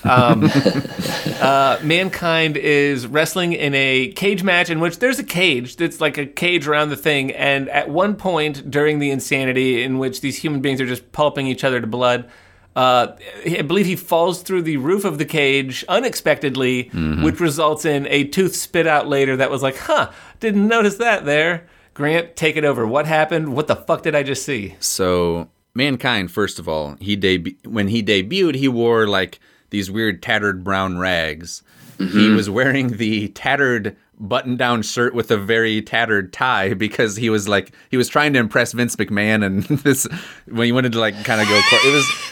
[0.03, 0.49] Um,
[1.41, 6.17] uh, mankind is wrestling in a cage match in which there's a cage that's like
[6.17, 10.37] a cage around the thing, and at one point during the insanity in which these
[10.37, 12.29] human beings are just pulping each other to blood,
[12.77, 13.15] Uh,
[13.45, 17.23] I believe he falls through the roof of the cage unexpectedly, Mm-hmm.
[17.23, 21.25] which results in a tooth spit out later that was like, huh, didn't notice that
[21.25, 21.67] there.
[21.93, 22.85] Grant, take it over.
[22.85, 23.55] What happened?
[23.55, 24.75] What the fuck did I just see?
[24.79, 29.39] So mankind, first of all, he deb- when he debuted, he wore like
[29.71, 31.63] these weird tattered brown rags.
[31.97, 37.47] He was wearing the tattered button-down shirt with a very tattered tie because he was
[37.47, 40.07] like he was trying to impress Vince McMahon and this
[40.47, 41.55] when he wanted to like kind of go.
[41.55, 42.26] It was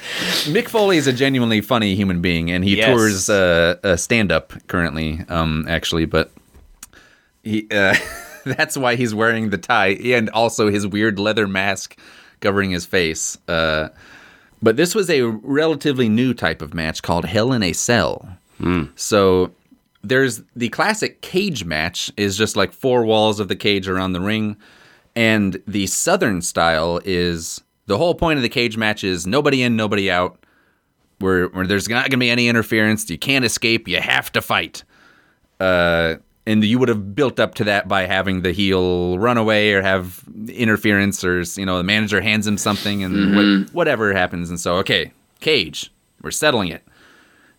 [0.45, 2.87] Mick Foley is a genuinely funny human being and he Yes.
[2.87, 6.31] tours uh, a stand-up currently, um, actually, but
[7.43, 7.95] he uh,
[8.45, 11.97] that's why he's wearing the tie and also his weird leather mask
[12.41, 13.37] covering his face.
[13.47, 13.89] Uh,
[14.61, 18.27] but this was a relatively new type of match called Hell in a Cell.
[18.95, 19.51] So
[20.01, 24.21] there's the classic cage match is just like four walls of the cage around the
[24.21, 24.55] ring,
[25.15, 29.75] and the southern style is the whole point of the cage match is nobody in,
[29.75, 30.39] nobody out.
[31.19, 34.41] Where, where there's not going to be any interference, you can't escape, you have to
[34.41, 34.83] fight.
[35.61, 36.15] Uh,
[36.45, 39.81] and you would have built up to that by having the heel run away or
[39.81, 44.49] have interference or you know the manager hands him something and what, whatever happens.
[44.49, 45.11] And so okay
[45.41, 45.91] cage.
[46.21, 46.83] We're settling it.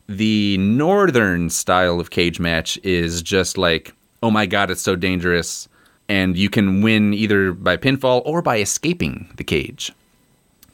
[0.09, 5.69] The northern style of cage match is just like oh my god it's so dangerous.
[6.09, 9.93] And you can win either by pinfall or by escaping the cage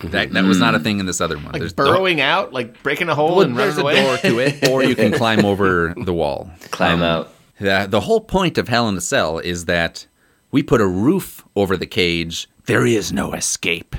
[0.02, 2.82] that, that was not a thing in this other one Like There's- burrowing out, like
[2.82, 4.18] breaking a hole well, and there's running a away.
[4.20, 6.50] door to it, or you can climb over the wall.
[6.70, 7.32] Climb out.
[7.60, 10.06] The, the whole point of Hell in a Cell is that
[10.50, 12.48] we put a roof over the cage.
[12.66, 13.94] There is no escape.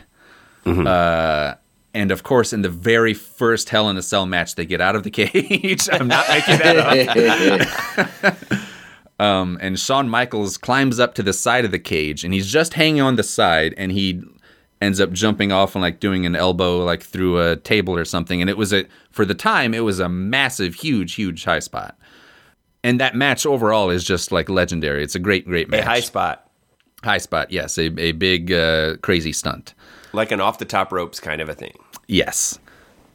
[0.65, 1.55] Uh,
[1.93, 4.95] and of course, in the very first Hell in a Cell match, they get out
[4.95, 5.87] of the cage.
[5.93, 7.67] I'm not making that
[8.23, 8.59] up.
[9.19, 12.73] Um, and Shawn Michaels climbs up to the side of the cage, and he's just
[12.73, 14.21] hanging on the side, and he
[14.83, 18.41] ends up jumping off and like doing an elbow like through a table or something.
[18.41, 21.97] And it was a for the time, it was a massive, huge, huge high spot.
[22.83, 25.03] And that match overall is just like legendary.
[25.03, 25.81] It's a great, great match.
[25.81, 26.49] A high spot,
[27.03, 29.73] High spot, yes, a, a big uh, crazy stunt.
[30.13, 31.77] like an off the top ropes kind of a thing.
[32.07, 32.59] Yes.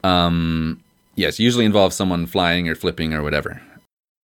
[0.05, 0.83] Um,
[1.15, 3.61] yes, usually involves someone flying or flipping or whatever.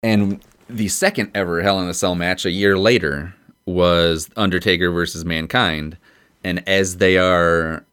[0.02, 3.34] And the second ever Hell in a Cell match a year later
[3.66, 5.96] was Undertaker versus Mankind.
[6.44, 7.84] And as they are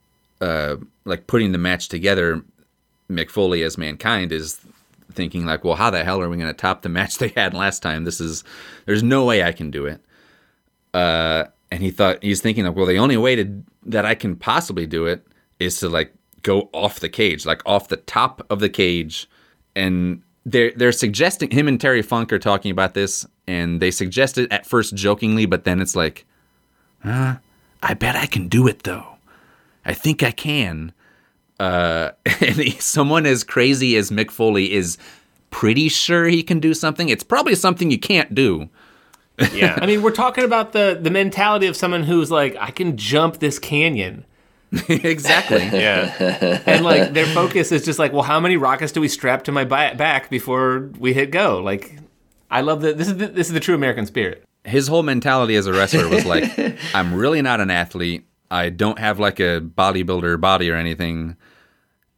[0.42, 0.76] uh,
[1.06, 2.44] like putting the match together,
[3.10, 4.60] Mick Foley as Mankind is
[5.12, 7.54] thinking like, well, how the hell are we going to top the match they had
[7.54, 8.04] last time?
[8.04, 8.44] This is
[8.86, 10.02] there's no way I can do it.
[10.94, 14.36] Uh, and he thought he's thinking like, well, the only way to that I can
[14.36, 15.26] possibly do it
[15.60, 19.30] is to like go off the cage, like off the top of the cage,
[19.76, 24.38] and they're they're suggesting him and Terry Funk are talking about this, and they suggest
[24.38, 26.26] it at first jokingly, but then it's like,
[27.04, 27.38] huh,
[27.84, 29.06] I bet I can do it though.
[29.86, 30.94] I think I can.
[31.60, 34.98] Uh, and he, someone as crazy as Mick Foley is
[35.50, 37.10] pretty sure he can do something.
[37.10, 38.70] It's probably something you can't do.
[39.54, 39.80] Yeah.
[39.82, 43.40] I mean, we're talking about the the mentality of someone who's like, I can jump
[43.40, 44.24] this canyon.
[44.88, 45.64] exactly.
[45.64, 46.62] yeah.
[46.68, 49.52] and like their focus is just like, well, how many rockets do we strap to
[49.52, 51.60] my back before we hit go?
[51.60, 51.98] Like,
[52.52, 53.00] I love that.
[53.00, 54.44] This is the, this is the true American spirit.
[54.64, 56.44] His whole mentality as a wrestler was like,
[56.94, 58.26] I'm really not an athlete.
[58.50, 61.38] I don't have like a bodybuilder body or anything.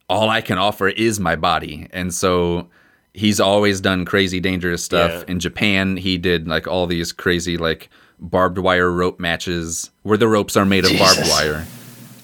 [0.10, 1.88] All I can offer is my body.
[1.92, 2.70] And so
[3.14, 5.12] he's always done crazy, dangerous stuff.
[5.12, 5.32] Yeah.
[5.32, 7.90] In Japan, he did like all these crazy, like
[8.20, 11.66] barbed wire rope matches where the ropes are made of barbed wire,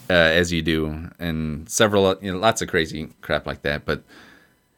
[0.10, 3.86] uh, as you do, and several, you know, lots of crazy crap like that.
[3.86, 4.04] But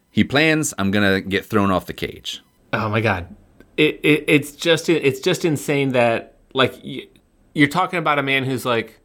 [0.10, 2.42] he plans, I'm going to get thrown off the cage.
[2.74, 3.34] Oh my god,
[3.82, 6.76] it, it it's just it's just insane that like
[7.54, 9.00] you're talking about a man who's like,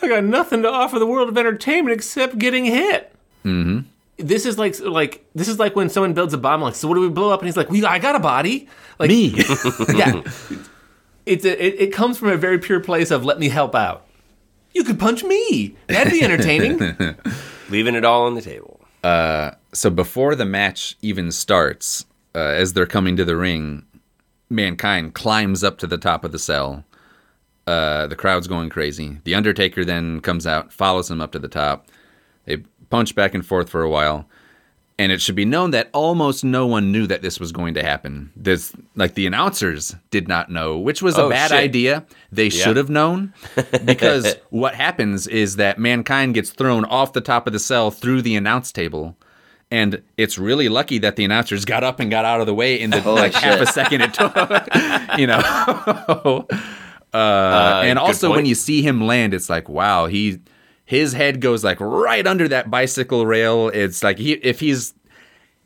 [0.00, 3.14] I got nothing to offer the world of entertainment except getting hit.
[3.44, 3.80] Mm-hmm.
[4.16, 6.62] This is like like this is like when someone builds a bomb.
[6.62, 7.40] Like, so what do we blow up?
[7.40, 8.68] And he's like, well, I got a body.
[8.98, 9.26] Like Me.
[9.94, 10.22] yeah,
[11.26, 14.06] it's a, it, it comes from a very pure place of let me help out.
[14.72, 15.76] You could punch me.
[15.88, 16.78] That'd be entertaining.
[17.68, 18.80] Leaving it all on the table.
[19.74, 23.84] so before the match even starts, uh, as they're coming to the ring,
[24.52, 26.84] mankind climbs up to the top of the cell.
[27.66, 29.18] Uh, the crowd's going crazy.
[29.24, 31.86] The Undertaker then comes out, follows him up to the top.
[32.44, 32.58] They
[32.90, 34.28] punch back and forth for a while.
[34.98, 37.82] And it should be known that almost no one knew that this was going to
[37.82, 38.30] happen.
[38.36, 41.58] This, like the announcers did not know, which was a Oh, bad shit.
[41.58, 42.04] idea.
[42.30, 43.32] They should have known
[43.84, 48.22] because what happens is that mankind gets thrown off the top of the cell through
[48.22, 49.16] the announce table.
[49.72, 52.78] And it's really lucky that the announcers got up and got out of the way
[52.78, 54.36] in the Holy like half a second it took.
[55.18, 55.38] you know.
[57.14, 60.40] uh, and good also when you see him land, it's like, wow, he
[60.84, 63.68] His head goes like right under that bicycle rail.
[63.68, 64.92] It's like he if he's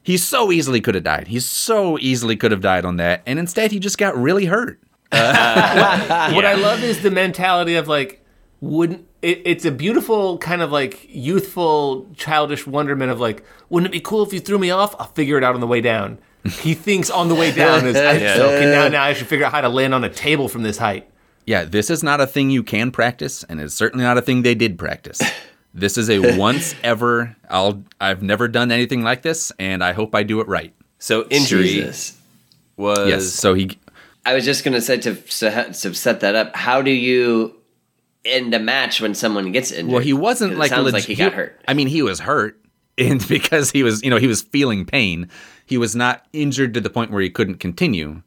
[0.04, 1.26] he so easily could have died.
[1.26, 4.80] He so easily could have died on that, and instead he just got really hurt.
[5.10, 8.24] What I love is the mentality of like,
[8.60, 13.92] wouldn't it, it's a beautiful kind of like youthful, childish wonderment of like, wouldn't it
[13.92, 14.94] be cool if you threw me off?
[14.98, 16.18] I'll figure it out on the way down.
[16.44, 19.46] He thinks on the way down is I, so, okay, now now I should figure
[19.46, 21.10] out how to land on a table from this height.
[21.44, 24.42] Yeah, this is not a thing you can practice, and it's certainly not a thing
[24.42, 25.20] they did practice.
[25.72, 27.36] This is a once ever.
[27.48, 27.84] I'll.
[28.00, 30.72] I've never done anything like this, and I hope I do it right.
[30.98, 32.20] So injury Jesus.
[32.76, 33.26] was Yes.
[33.26, 33.78] So he.
[34.24, 36.56] I was just gonna say to, to to set that up.
[36.56, 37.55] How do you
[38.26, 39.92] end a match when someone gets injured?
[39.92, 41.60] Well, he wasn't like sounds leg- like he got hurt.
[41.68, 42.60] I mean, he was hurt,
[42.98, 45.28] and because he was, you know, he was feeling pain.
[45.66, 48.22] He was not injured to the point where he couldn't continue.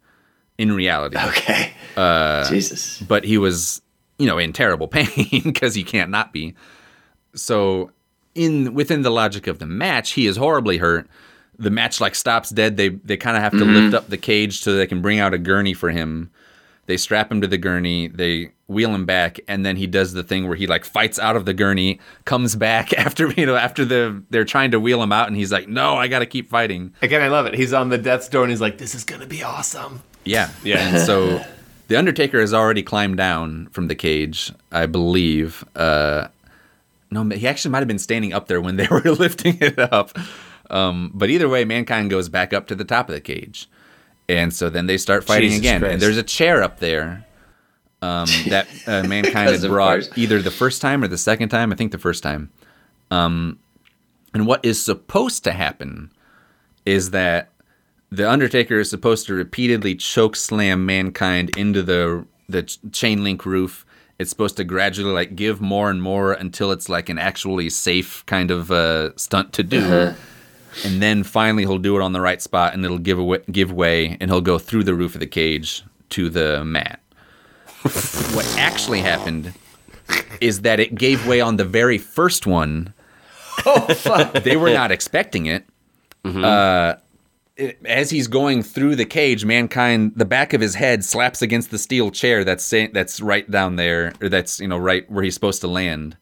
[0.57, 1.71] In reality, Okay.
[1.95, 2.99] Uh, Jesus.
[3.01, 3.81] but he was
[4.17, 6.53] you know in terrible pain because he can't not be
[7.33, 7.91] so
[8.35, 11.07] in within the logic of the match he is horribly hurt
[11.57, 14.59] the match like stops dead they they kind of have to lift up the cage
[14.61, 16.29] so they can bring out a gurney for him
[16.87, 20.23] they strap him to the gurney they wheel him back and then he does the
[20.23, 23.83] thing where he like fights out of the gurney comes back after you know after
[23.83, 26.93] the they're trying to wheel him out and he's like no i gotta keep fighting
[27.01, 27.55] Again, I love it.
[27.55, 30.49] He's on the death's door and he's like, "This is gonna be awesome." Yeah.
[30.63, 30.77] Yeah.
[30.87, 31.43] And so
[31.87, 35.63] the Undertaker has already climbed down from the cage, I believe.
[35.75, 36.27] Uh,
[37.09, 40.11] no, he actually might have been standing up there when they were lifting it up.
[40.69, 43.67] Um, but either way, Mankind goes back up to the top of the cage.
[44.27, 45.79] And so then they start fighting Jesus again.
[45.81, 45.93] Christ.
[45.93, 47.25] And there's a chair up there
[48.01, 50.17] um, that uh, Mankind had brought course.
[50.17, 51.71] either the first time or the second time.
[51.71, 52.51] I think the first time.
[53.11, 53.59] Um,
[54.33, 56.11] and what is supposed to happen
[56.85, 57.49] is that
[58.11, 63.45] the Undertaker is supposed to repeatedly choke slam mankind into the the ch- chain link
[63.45, 63.85] roof.
[64.17, 68.25] It's supposed to gradually like give more and more until it's like an actually safe
[68.25, 70.13] kind of uh, stunt to do.
[70.83, 73.71] And then finally he'll do it on the right spot and it'll give away, give
[73.71, 76.99] way and he'll go through the roof of the cage to the mat.
[77.83, 79.53] What actually happened
[80.41, 82.93] is that it gave way on the very first one.
[83.65, 84.43] Oh fuck.
[84.43, 85.45] they were not expecting
[86.23, 86.43] mm-hmm.
[86.43, 86.95] uh,
[87.57, 91.71] it as he's going through the cage, mankind, the back of his head slaps against
[91.71, 95.23] the steel chair that's sa- that's right down there, or that's you know right where
[95.23, 96.17] he's supposed to land,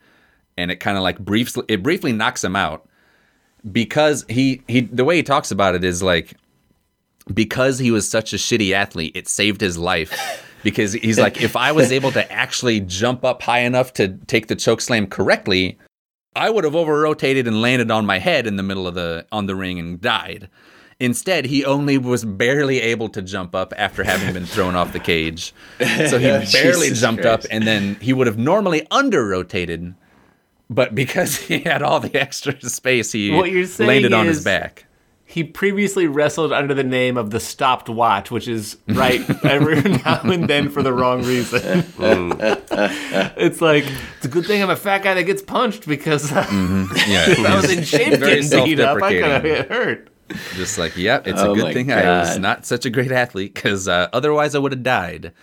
[0.58, 2.88] and it kind of like briefly it briefly knocks him out
[3.72, 6.34] because he he the way he talks about it is like
[7.34, 10.44] because he was such a shitty athlete, it saved his life.
[10.68, 14.48] Because he's like, if I was able to actually jump up high enough to take
[14.48, 15.78] the choke slam correctly,
[16.36, 19.26] I would have over rotated and landed on my head in the middle of the
[19.32, 20.50] on the ring and died.
[21.00, 25.00] Instead, he only was barely able to jump up after having been thrown off the
[25.00, 25.54] cage.
[25.80, 27.46] So he barely Jesus jumped Christ.
[27.46, 29.96] up, and then he would have normally under rotated,
[30.70, 33.32] but because he had all the extra space, he
[33.80, 34.87] landed on his back.
[35.38, 40.22] He previously wrestled under the name of the Stopped Watch, which is right every now
[40.24, 41.84] and then for the wrong reason.
[43.38, 43.86] it's like
[44.16, 46.46] it's a good thing I'm a fat guy that gets punched because Yeah,
[47.30, 49.68] if I was in shape Very getting beat up, I could have self-deprecating.
[49.68, 50.10] get hurt.
[50.56, 53.12] Just like, yep, it's Oh a good my thing I was not such a great
[53.12, 55.34] athlete because uh, otherwise I would have died.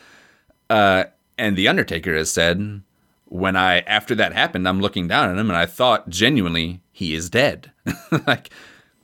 [0.69, 1.05] Uh,
[1.39, 2.83] and the Undertaker has said,
[3.27, 7.15] when I after that happened, I'm looking down at him and I thought genuinely he
[7.15, 7.71] is dead.
[8.27, 8.51] like,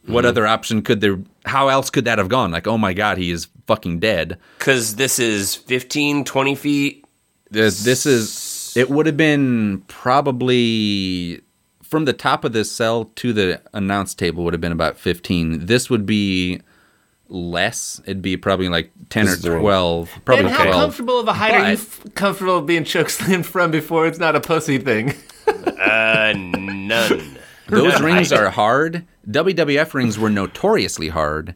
[0.07, 1.19] what other option could there?
[1.47, 2.51] How else could that have gone?
[2.51, 4.39] Like, oh my God, he is fucking dead.
[4.59, 7.05] because this is 15, 20 feet.
[7.51, 8.73] This, this is.
[8.77, 11.41] It would have been probably
[11.83, 15.67] from the top of the cell to the announce table would have been about 15.
[15.67, 16.61] This would be
[17.29, 18.01] less.
[18.05, 20.11] It'd be probably like 10 This or is the 12.
[20.25, 20.81] Probably And how 12.
[20.81, 24.37] comfortable of a height are you But- f- comfortable being chokeslammed from before it's not
[24.37, 25.15] a pussy thing?
[25.49, 27.39] Uh, none.
[27.69, 28.39] Those None rings height.
[28.41, 29.05] are hard.
[29.31, 31.55] WWF rings were notoriously hard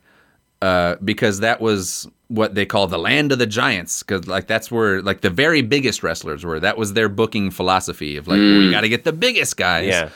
[0.63, 4.03] uh, because that was what they call the land of the giants.
[4.03, 6.61] Because like that's where like the very biggest wrestlers were.
[6.61, 9.89] That was their booking philosophy of like we got to get the biggest guys.
[9.89, 10.11] Yeah.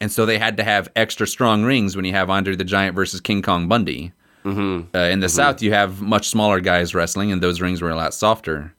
[0.00, 2.94] And so they had to have extra strong rings when you have Andre the Giant
[2.94, 4.12] versus King Kong Bundy.
[4.44, 4.94] Mm-hmm.
[4.94, 7.96] Uh, in the South, you have much smaller guys wrestling, and those rings were a
[7.96, 8.74] lot softer.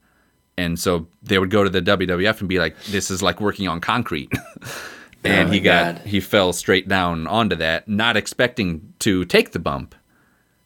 [0.58, 3.68] And so they would go to the WWF and be like, "This is like working
[3.68, 4.32] on concrete."
[5.26, 6.06] and Oh he got God.
[6.06, 9.96] he fell straight down onto that, not expecting to take the bump.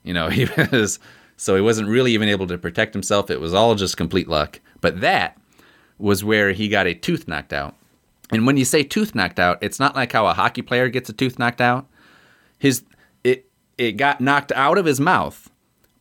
[0.04, 1.00] You know, he was
[1.38, 3.30] so he wasn't really even able to protect himself.
[3.30, 4.60] It was all just complete luck.
[4.82, 5.38] But that
[5.98, 7.76] was where he got a tooth knocked out.
[8.32, 11.10] And when you say tooth knocked out, it's not like how a hockey player gets
[11.10, 11.88] a tooth knocked out.
[12.58, 12.84] His
[13.24, 15.50] it it got knocked out of his mouth,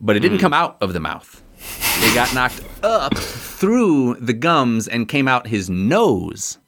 [0.01, 0.43] but it didn't mm-hmm.
[0.43, 1.43] come out of the mouth.
[2.01, 6.59] It got knocked up through the gums and came out his nose.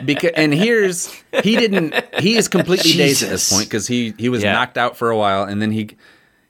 [0.05, 1.07] because and here's
[1.43, 4.53] he didn't he is completely dazed at this point because he he was Yeah.
[4.53, 5.89] knocked out for a while and then he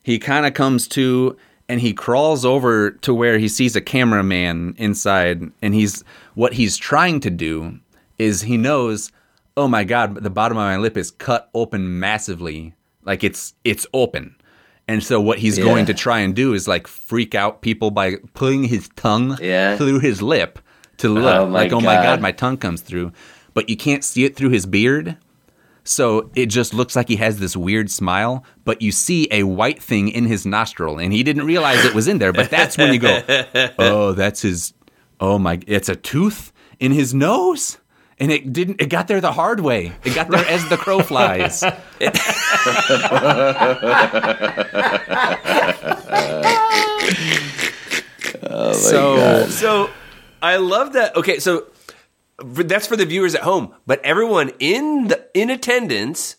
[0.03, 1.37] he kind of comes to
[1.69, 6.03] and he crawls over to where he sees a cameraman inside and he's
[6.35, 7.79] what he's trying to do
[8.17, 9.11] is he knows
[9.57, 13.85] oh my god the bottom of my lip is cut open massively like it's it's
[13.93, 14.35] open
[14.91, 18.15] and so what he's going to try and do is like freak out people by
[18.33, 19.77] putting his tongue Yeah.
[19.77, 20.59] through his lip
[20.97, 21.39] to oh look.
[21.41, 22.21] Oh like oh my god God.
[22.21, 23.11] my tongue comes through.
[23.53, 25.17] But you can't see it through his beard.
[25.83, 29.81] So it just looks like he has this weird smile but you see a white
[29.81, 32.93] thing in his nostril and he didn't realize it was in there but that's when
[32.93, 33.21] you go
[33.79, 34.73] oh that's his
[35.19, 37.79] oh my it's a tooth in his nose
[38.21, 41.01] and it didn't it got there the hard way it got there as the crow
[41.01, 41.63] flies
[48.43, 49.89] oh, so So
[50.41, 51.15] I love that.
[51.15, 51.67] Okay, so
[52.39, 56.37] that's for the viewers at home, but everyone in the in attendance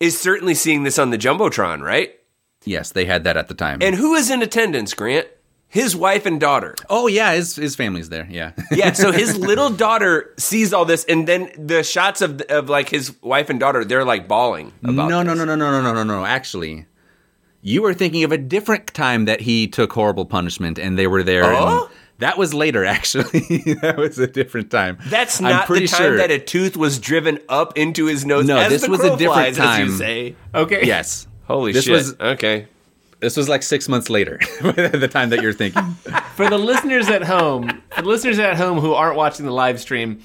[0.00, 2.14] is certainly seeing this on the jumbotron, right?
[2.64, 5.28] yes they had that at the time And who is in attendance, Grant?
[5.70, 6.74] His wife and daughter.
[6.88, 11.04] oh yeah his his family's there yeah Yeah, so his little daughter sees all this,
[11.04, 14.72] and then the shots of of like his wife and daughter, they're like bawling.
[14.82, 15.26] No, About no, this.
[15.38, 16.24] no, no, no, no, no, no, no.
[16.24, 16.86] Actually,
[17.60, 21.22] you were thinking of a different time that he took horrible punishment, and they were
[21.22, 21.44] there.
[21.44, 21.84] Oh?
[21.86, 22.84] and that was later.
[22.96, 24.96] Actually, that was a different time.
[25.08, 26.16] That's I'm not pretty the time sure.
[26.16, 28.46] that a tooth was driven up into his nose.
[28.46, 29.98] No, as this the was a different flies, as you time.
[29.98, 30.36] say.
[30.54, 30.86] Okay.
[30.86, 31.26] yes.
[31.44, 31.92] Holy This shit!
[31.94, 32.68] was- okay.
[33.20, 35.82] This was like six months later, the time that you're thinking.
[36.36, 40.22] For the listeners at home, the listeners at home who aren't watching the live stream,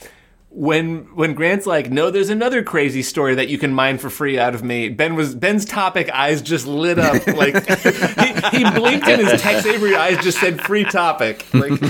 [0.51, 4.37] when when Grant's like, "No, there's another crazy story that you can mine for free
[4.37, 9.07] out of me," Ben was Ben's topic eyes just lit up like he, he blinked
[9.07, 11.81] and his Tex Avery eyes just said "free topic." Like,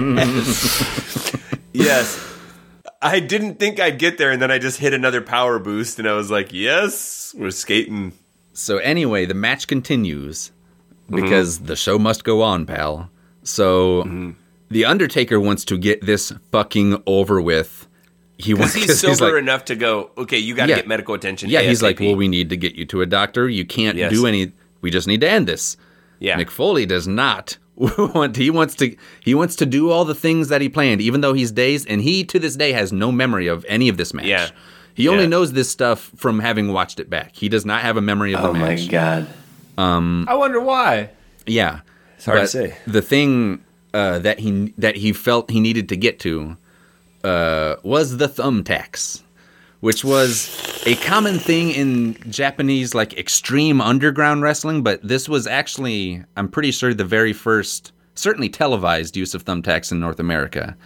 [0.00, 1.36] yes.
[1.74, 2.28] yes.
[3.02, 6.08] I didn't think I'd get there, and then I just hit another power boost, and
[6.08, 8.12] I was like, "Yes, we're skating."
[8.52, 10.52] So anyway, the match continues
[11.10, 11.66] because mm-hmm.
[11.66, 13.10] the show must go on, pal.
[13.42, 14.30] So mm-hmm.
[14.70, 17.88] the Undertaker wants to get this fucking over with.
[18.38, 20.10] He wants He's sober like, enough to go.
[20.18, 20.76] Okay, you got to Yeah.
[20.76, 21.48] get medical attention.
[21.48, 23.48] Yeah, he's like, well, we need to get you to a doctor.
[23.48, 24.12] You can't Yes.
[24.12, 24.52] do any.
[24.80, 25.76] We just need to end this.
[26.18, 28.36] yeah, Mick Foley does not want.
[28.36, 28.96] He wants to.
[29.24, 32.00] He wants to do all the things that he planned, even though he's dazed, and
[32.00, 34.26] he to this day has no memory of any of this match.
[34.26, 34.48] Yeah.
[34.94, 35.28] He only Yeah.
[35.30, 37.30] knows this stuff from having watched it back.
[37.34, 38.56] He does not have a memory of the match.
[38.56, 38.88] Oh my match.
[38.90, 39.26] god.
[39.78, 41.10] I wonder why.
[41.46, 41.80] Yeah,
[42.16, 42.76] it's hard to say.
[42.86, 43.62] The thing
[43.94, 46.56] uh, that he that he felt he needed to get to
[47.24, 49.22] uh, was the thumbtacks,
[49.80, 54.82] which was a common thing in Japanese like extreme underground wrestling.
[54.82, 59.90] But this was actually, I'm pretty sure, the very first, certainly televised use of thumbtacks
[59.90, 60.76] in North America.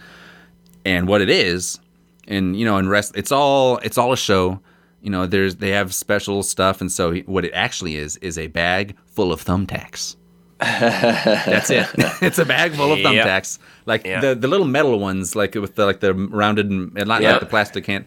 [0.85, 1.79] And what it is,
[2.27, 4.59] and you know, in rest, it's all it's all a show.
[5.01, 8.37] You know, there's they have special stuff, and so he, what it actually is is
[8.37, 10.15] a bag full of thumbtacks.
[10.59, 11.87] That's it.
[12.21, 13.25] it's a bag full of Yep.
[13.25, 14.21] thumbtacks, like Yeah.
[14.21, 17.31] the the little metal ones, like with the like the rounded and and not Yep.
[17.31, 18.05] like the plastic can.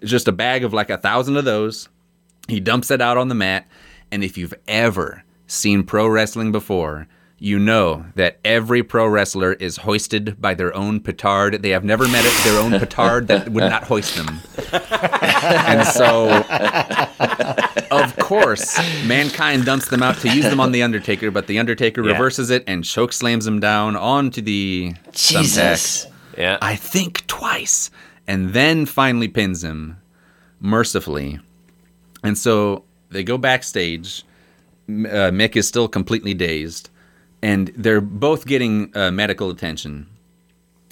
[0.00, 1.88] It's just a bag of like a thousand of those.
[2.48, 3.66] He dumps it out on the mat,
[4.12, 7.06] and if you've ever seen pro wrestling before,
[7.38, 11.60] you know that every pro wrestler is hoisted by their own petard.
[11.62, 14.40] They have never met their own petard that would not hoist them.
[14.72, 16.28] and so,
[17.90, 22.02] of course, mankind dumps them out to use them on the Undertaker, but the Undertaker
[22.04, 22.12] Yeah.
[22.12, 25.38] reverses it and choke slams him down onto the thumbtacks.
[25.42, 26.06] Jesus.
[26.38, 26.58] yeah.
[26.62, 27.90] I think twice,
[28.26, 29.98] and then finally pins him
[30.60, 31.40] mercifully.
[32.22, 34.24] And so they go backstage.
[34.88, 36.90] Uh, Mick is still completely dazed,
[37.44, 40.06] and they're both getting uh, medical attention.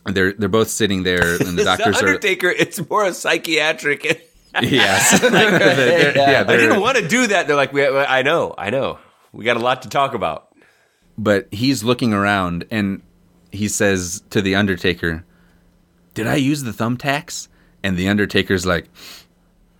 [0.04, 2.48] They're they're both sitting there, and the the doctors are Undertaker.
[2.50, 4.04] It's more a psychiatric.
[4.62, 6.44] yes, They're- they're- yeah.
[6.46, 7.46] I didn't want to do that.
[7.46, 8.98] They're like, we, I know, I know.
[9.32, 10.48] We got a lot to talk about.
[11.16, 13.00] but he's looking around and
[13.50, 15.24] he says to the Undertaker,
[16.14, 17.48] "Did I use the thumbtacks?"
[17.84, 18.88] And the Undertaker's like,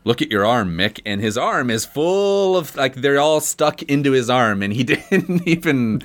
[0.04, 3.82] "Look at your arm, Mick." And his arm is full of like they're all stuck
[3.82, 6.00] into his arm, and he didn't even.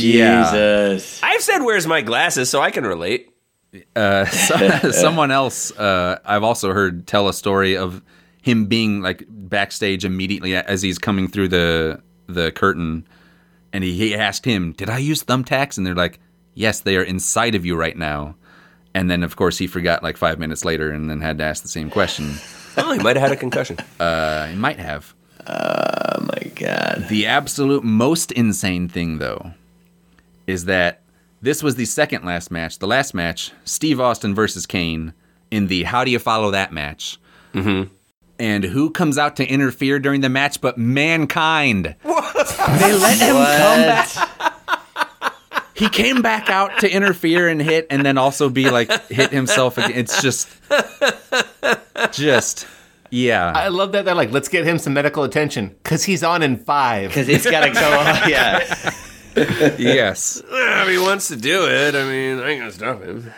[0.00, 0.44] Yeah.
[0.50, 1.20] Jesus.
[1.22, 3.30] I've said, "Where's my glasses?" So I can relate.
[3.94, 8.02] Uh, so- someone else uh, I've also heard tell a story of
[8.42, 13.06] him being like backstage immediately as he's coming through the the curtain,
[13.72, 16.18] and he, he asked him, "Did I use thumbtacks?" And they're like,
[16.54, 18.36] "Yes, they are inside of you right now."
[18.94, 21.62] And then of course he forgot like five minutes later, and then had to ask
[21.62, 22.36] the same question.
[22.78, 23.76] Oh, he might have had a concussion.
[24.00, 25.14] Uh, he might have.
[25.48, 27.06] Oh my god.
[27.08, 29.52] The absolute most insane thing, though,
[30.46, 31.02] is that
[31.40, 32.78] This was the second last match.
[32.78, 35.12] The last match, Steve Austin versus Kane
[35.50, 37.18] in the How Do You Follow That match.
[37.54, 37.92] Mm-hmm.
[38.40, 41.94] And who comes out to interfere during the match but Mankind?
[42.04, 44.08] They let him come back.
[45.74, 49.78] He came back out to interfere and hit, and then also be like hit himself.
[49.78, 49.92] Again.
[49.94, 50.48] It's just,
[52.10, 52.66] just,
[53.10, 53.52] yeah.
[53.54, 56.56] I love that they're like, let's get him some medical attention because he's on in
[56.58, 57.08] five.
[57.10, 58.28] Because he's got to go on.
[58.30, 58.58] Yeah.
[59.78, 60.42] yes.
[60.44, 63.32] if he wants to do it, I mean, I ain't gonna stop him.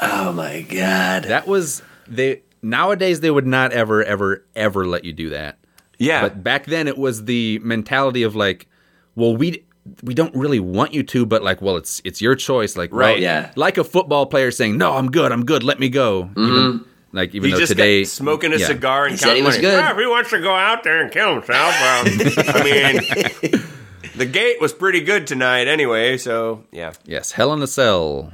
[0.00, 1.24] Oh my god.
[1.24, 5.58] That was they nowadays they would not ever ever ever let you do that.
[5.98, 8.66] Yeah, But back then it was the mentality of like,
[9.14, 9.64] well, we
[10.02, 12.76] we don't really want you to, but like, well, it's it's your choice.
[12.76, 13.52] Like, Right, well, yeah.
[13.56, 16.40] like a football player saying, "No, I'm good, I'm good, let me go." Mm-hmm.
[16.42, 18.66] Even, like even he though just today got smoking a yeah.
[18.66, 19.76] cigar and He said he was counting good.
[19.76, 19.82] money.
[19.86, 22.06] Well, if he wants to go out there and kill himself, um,
[22.54, 23.62] I mean,
[24.16, 26.16] the gate was pretty good tonight anyway.
[26.18, 28.32] So yeah, Yes, Hell in a Cell,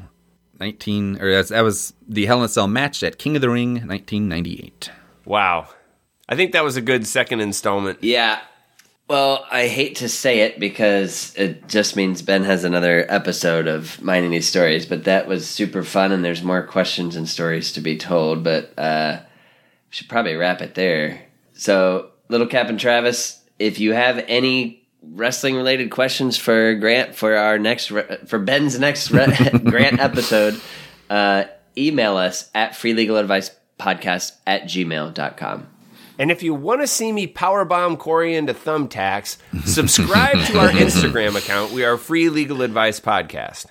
[0.59, 3.87] nineteen or that was the Hell in a Cell match at King of the Ring,
[3.87, 4.91] nineteen ninety eight.
[5.25, 5.69] wow.
[6.29, 8.03] I think that was a good second installment.
[8.03, 8.41] Yeah.
[9.13, 14.01] Well, I hate to say it because it just means Ben has another episode of
[14.01, 17.83] Mining These Stories, but that was super fun and there's more questions and stories to
[17.83, 21.27] be told, but uh, we should probably wrap it there.
[21.53, 27.37] So, Little Cap and Travis, if you have any wrestling related questions for Grant for
[27.37, 29.27] our next, re- for Ben's next re-
[29.65, 30.59] Grant episode,
[31.11, 31.45] uh,
[31.77, 35.72] email us at freelegaladvicepodcast at gmail.com.
[36.19, 41.37] And if you want to see me powerbomb Corey into thumbtacks, subscribe to our Instagram
[41.37, 41.73] account.
[41.73, 43.67] We are Free Legal Advice Podcast.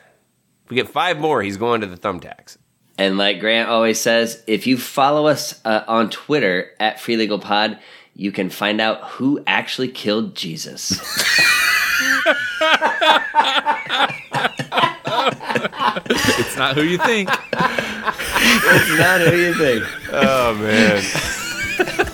[0.65, 2.57] If we get five more, he's going to the thumbtacks.
[2.97, 7.39] And like Grant always says, if you follow us uh, on Twitter at Free Legal
[7.39, 7.79] Pod,
[8.15, 10.99] you can find out who actually killed Jesus.
[16.13, 17.29] It's not who you think.
[17.31, 19.83] it's not who you think.
[20.11, 22.07] Oh man.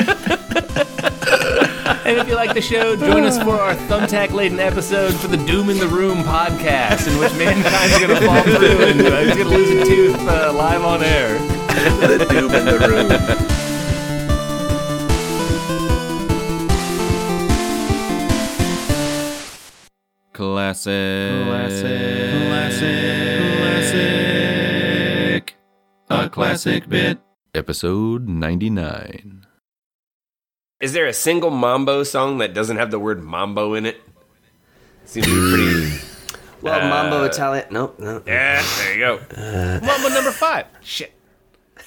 [2.07, 5.35] And if you like the show, join us for our thumbtack laden episode for the
[5.35, 9.35] Doom in the Room podcast, in which mankind's going to fall through and uh, he's
[9.35, 11.37] going to lose a tooth uh, live on air.
[11.37, 13.09] the Doom in the room.
[20.33, 21.45] Classic.
[21.45, 22.47] Classic.
[22.47, 23.57] Classic.
[25.41, 25.55] Classic.
[26.09, 27.19] A classic bit.
[27.53, 29.46] Episode 99.
[30.79, 33.99] Is there a single Mambo song that doesn't have the word Mambo in it?
[35.05, 35.97] Seems to be pretty.
[36.59, 37.67] Well, uh, Mambo Italian.
[37.69, 38.23] Nope, no.
[38.25, 39.19] Yeah, there you go.
[39.85, 40.65] Mambo number five.
[40.81, 41.13] Shit.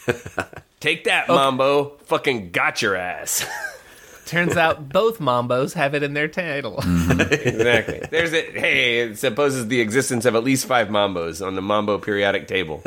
[0.81, 1.97] Take that, Mambo.
[2.05, 3.45] Fucking got your ass.
[4.27, 6.79] Turns out both Mambos have it in their title.
[6.79, 8.01] exactly.
[8.13, 8.57] There's it.
[8.57, 12.81] Hey, it supposes the existence of at least five Mambos on the Mambo periodic table.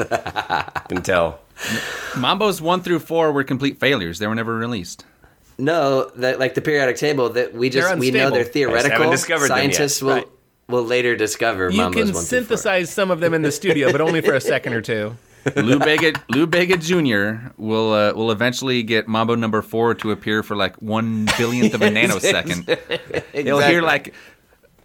[0.88, 1.42] Can tell.
[2.18, 4.20] Mambo's 1 through 4 were complete failures.
[4.20, 5.04] They were never released.
[5.58, 8.54] No, that like the periodic table that we just we know they're I just haven't
[8.54, 9.12] theoretical.
[9.12, 9.76] discovered them yet.
[9.76, 10.28] Scientists will Right.
[10.68, 14.02] will later discover You Mambo's can one synthesize some of them in the studio, but
[14.02, 15.16] only for a second or two.
[15.58, 17.52] Lou Bega, Lou Bega Jr.
[17.58, 21.82] will uh, will eventually get Mambo number four to appear for like one billionth of
[21.82, 22.78] a nanosecond.
[23.34, 24.14] He'll hear like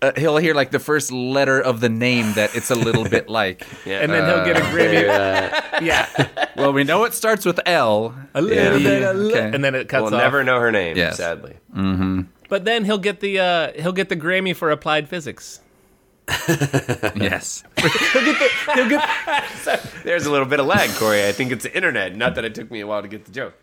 [0.02, 3.28] uh, he'll hear like the first letter of the name that it's a little bit
[3.40, 3.66] like.
[3.84, 4.00] yeah.
[4.00, 5.82] And then he'll get a Grammy.
[5.84, 6.28] yeah.
[6.56, 8.14] Well, we know it starts with L.
[8.34, 9.50] A little bit, a li- Okay.
[9.54, 10.20] and then it cuts We'll off.
[10.22, 11.16] never know her name, Yes.
[11.16, 11.56] sadly.
[12.48, 15.60] But then he'll get the uh, he'll get the Grammy for applied physics.
[17.16, 17.62] Yes.
[17.76, 19.08] He'll get
[20.04, 21.26] There's a little bit of lag, Corey.
[21.26, 22.16] I think it's the internet.
[22.16, 23.54] Not that it took me a while to get the joke.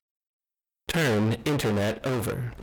[0.87, 2.53] turn internet over.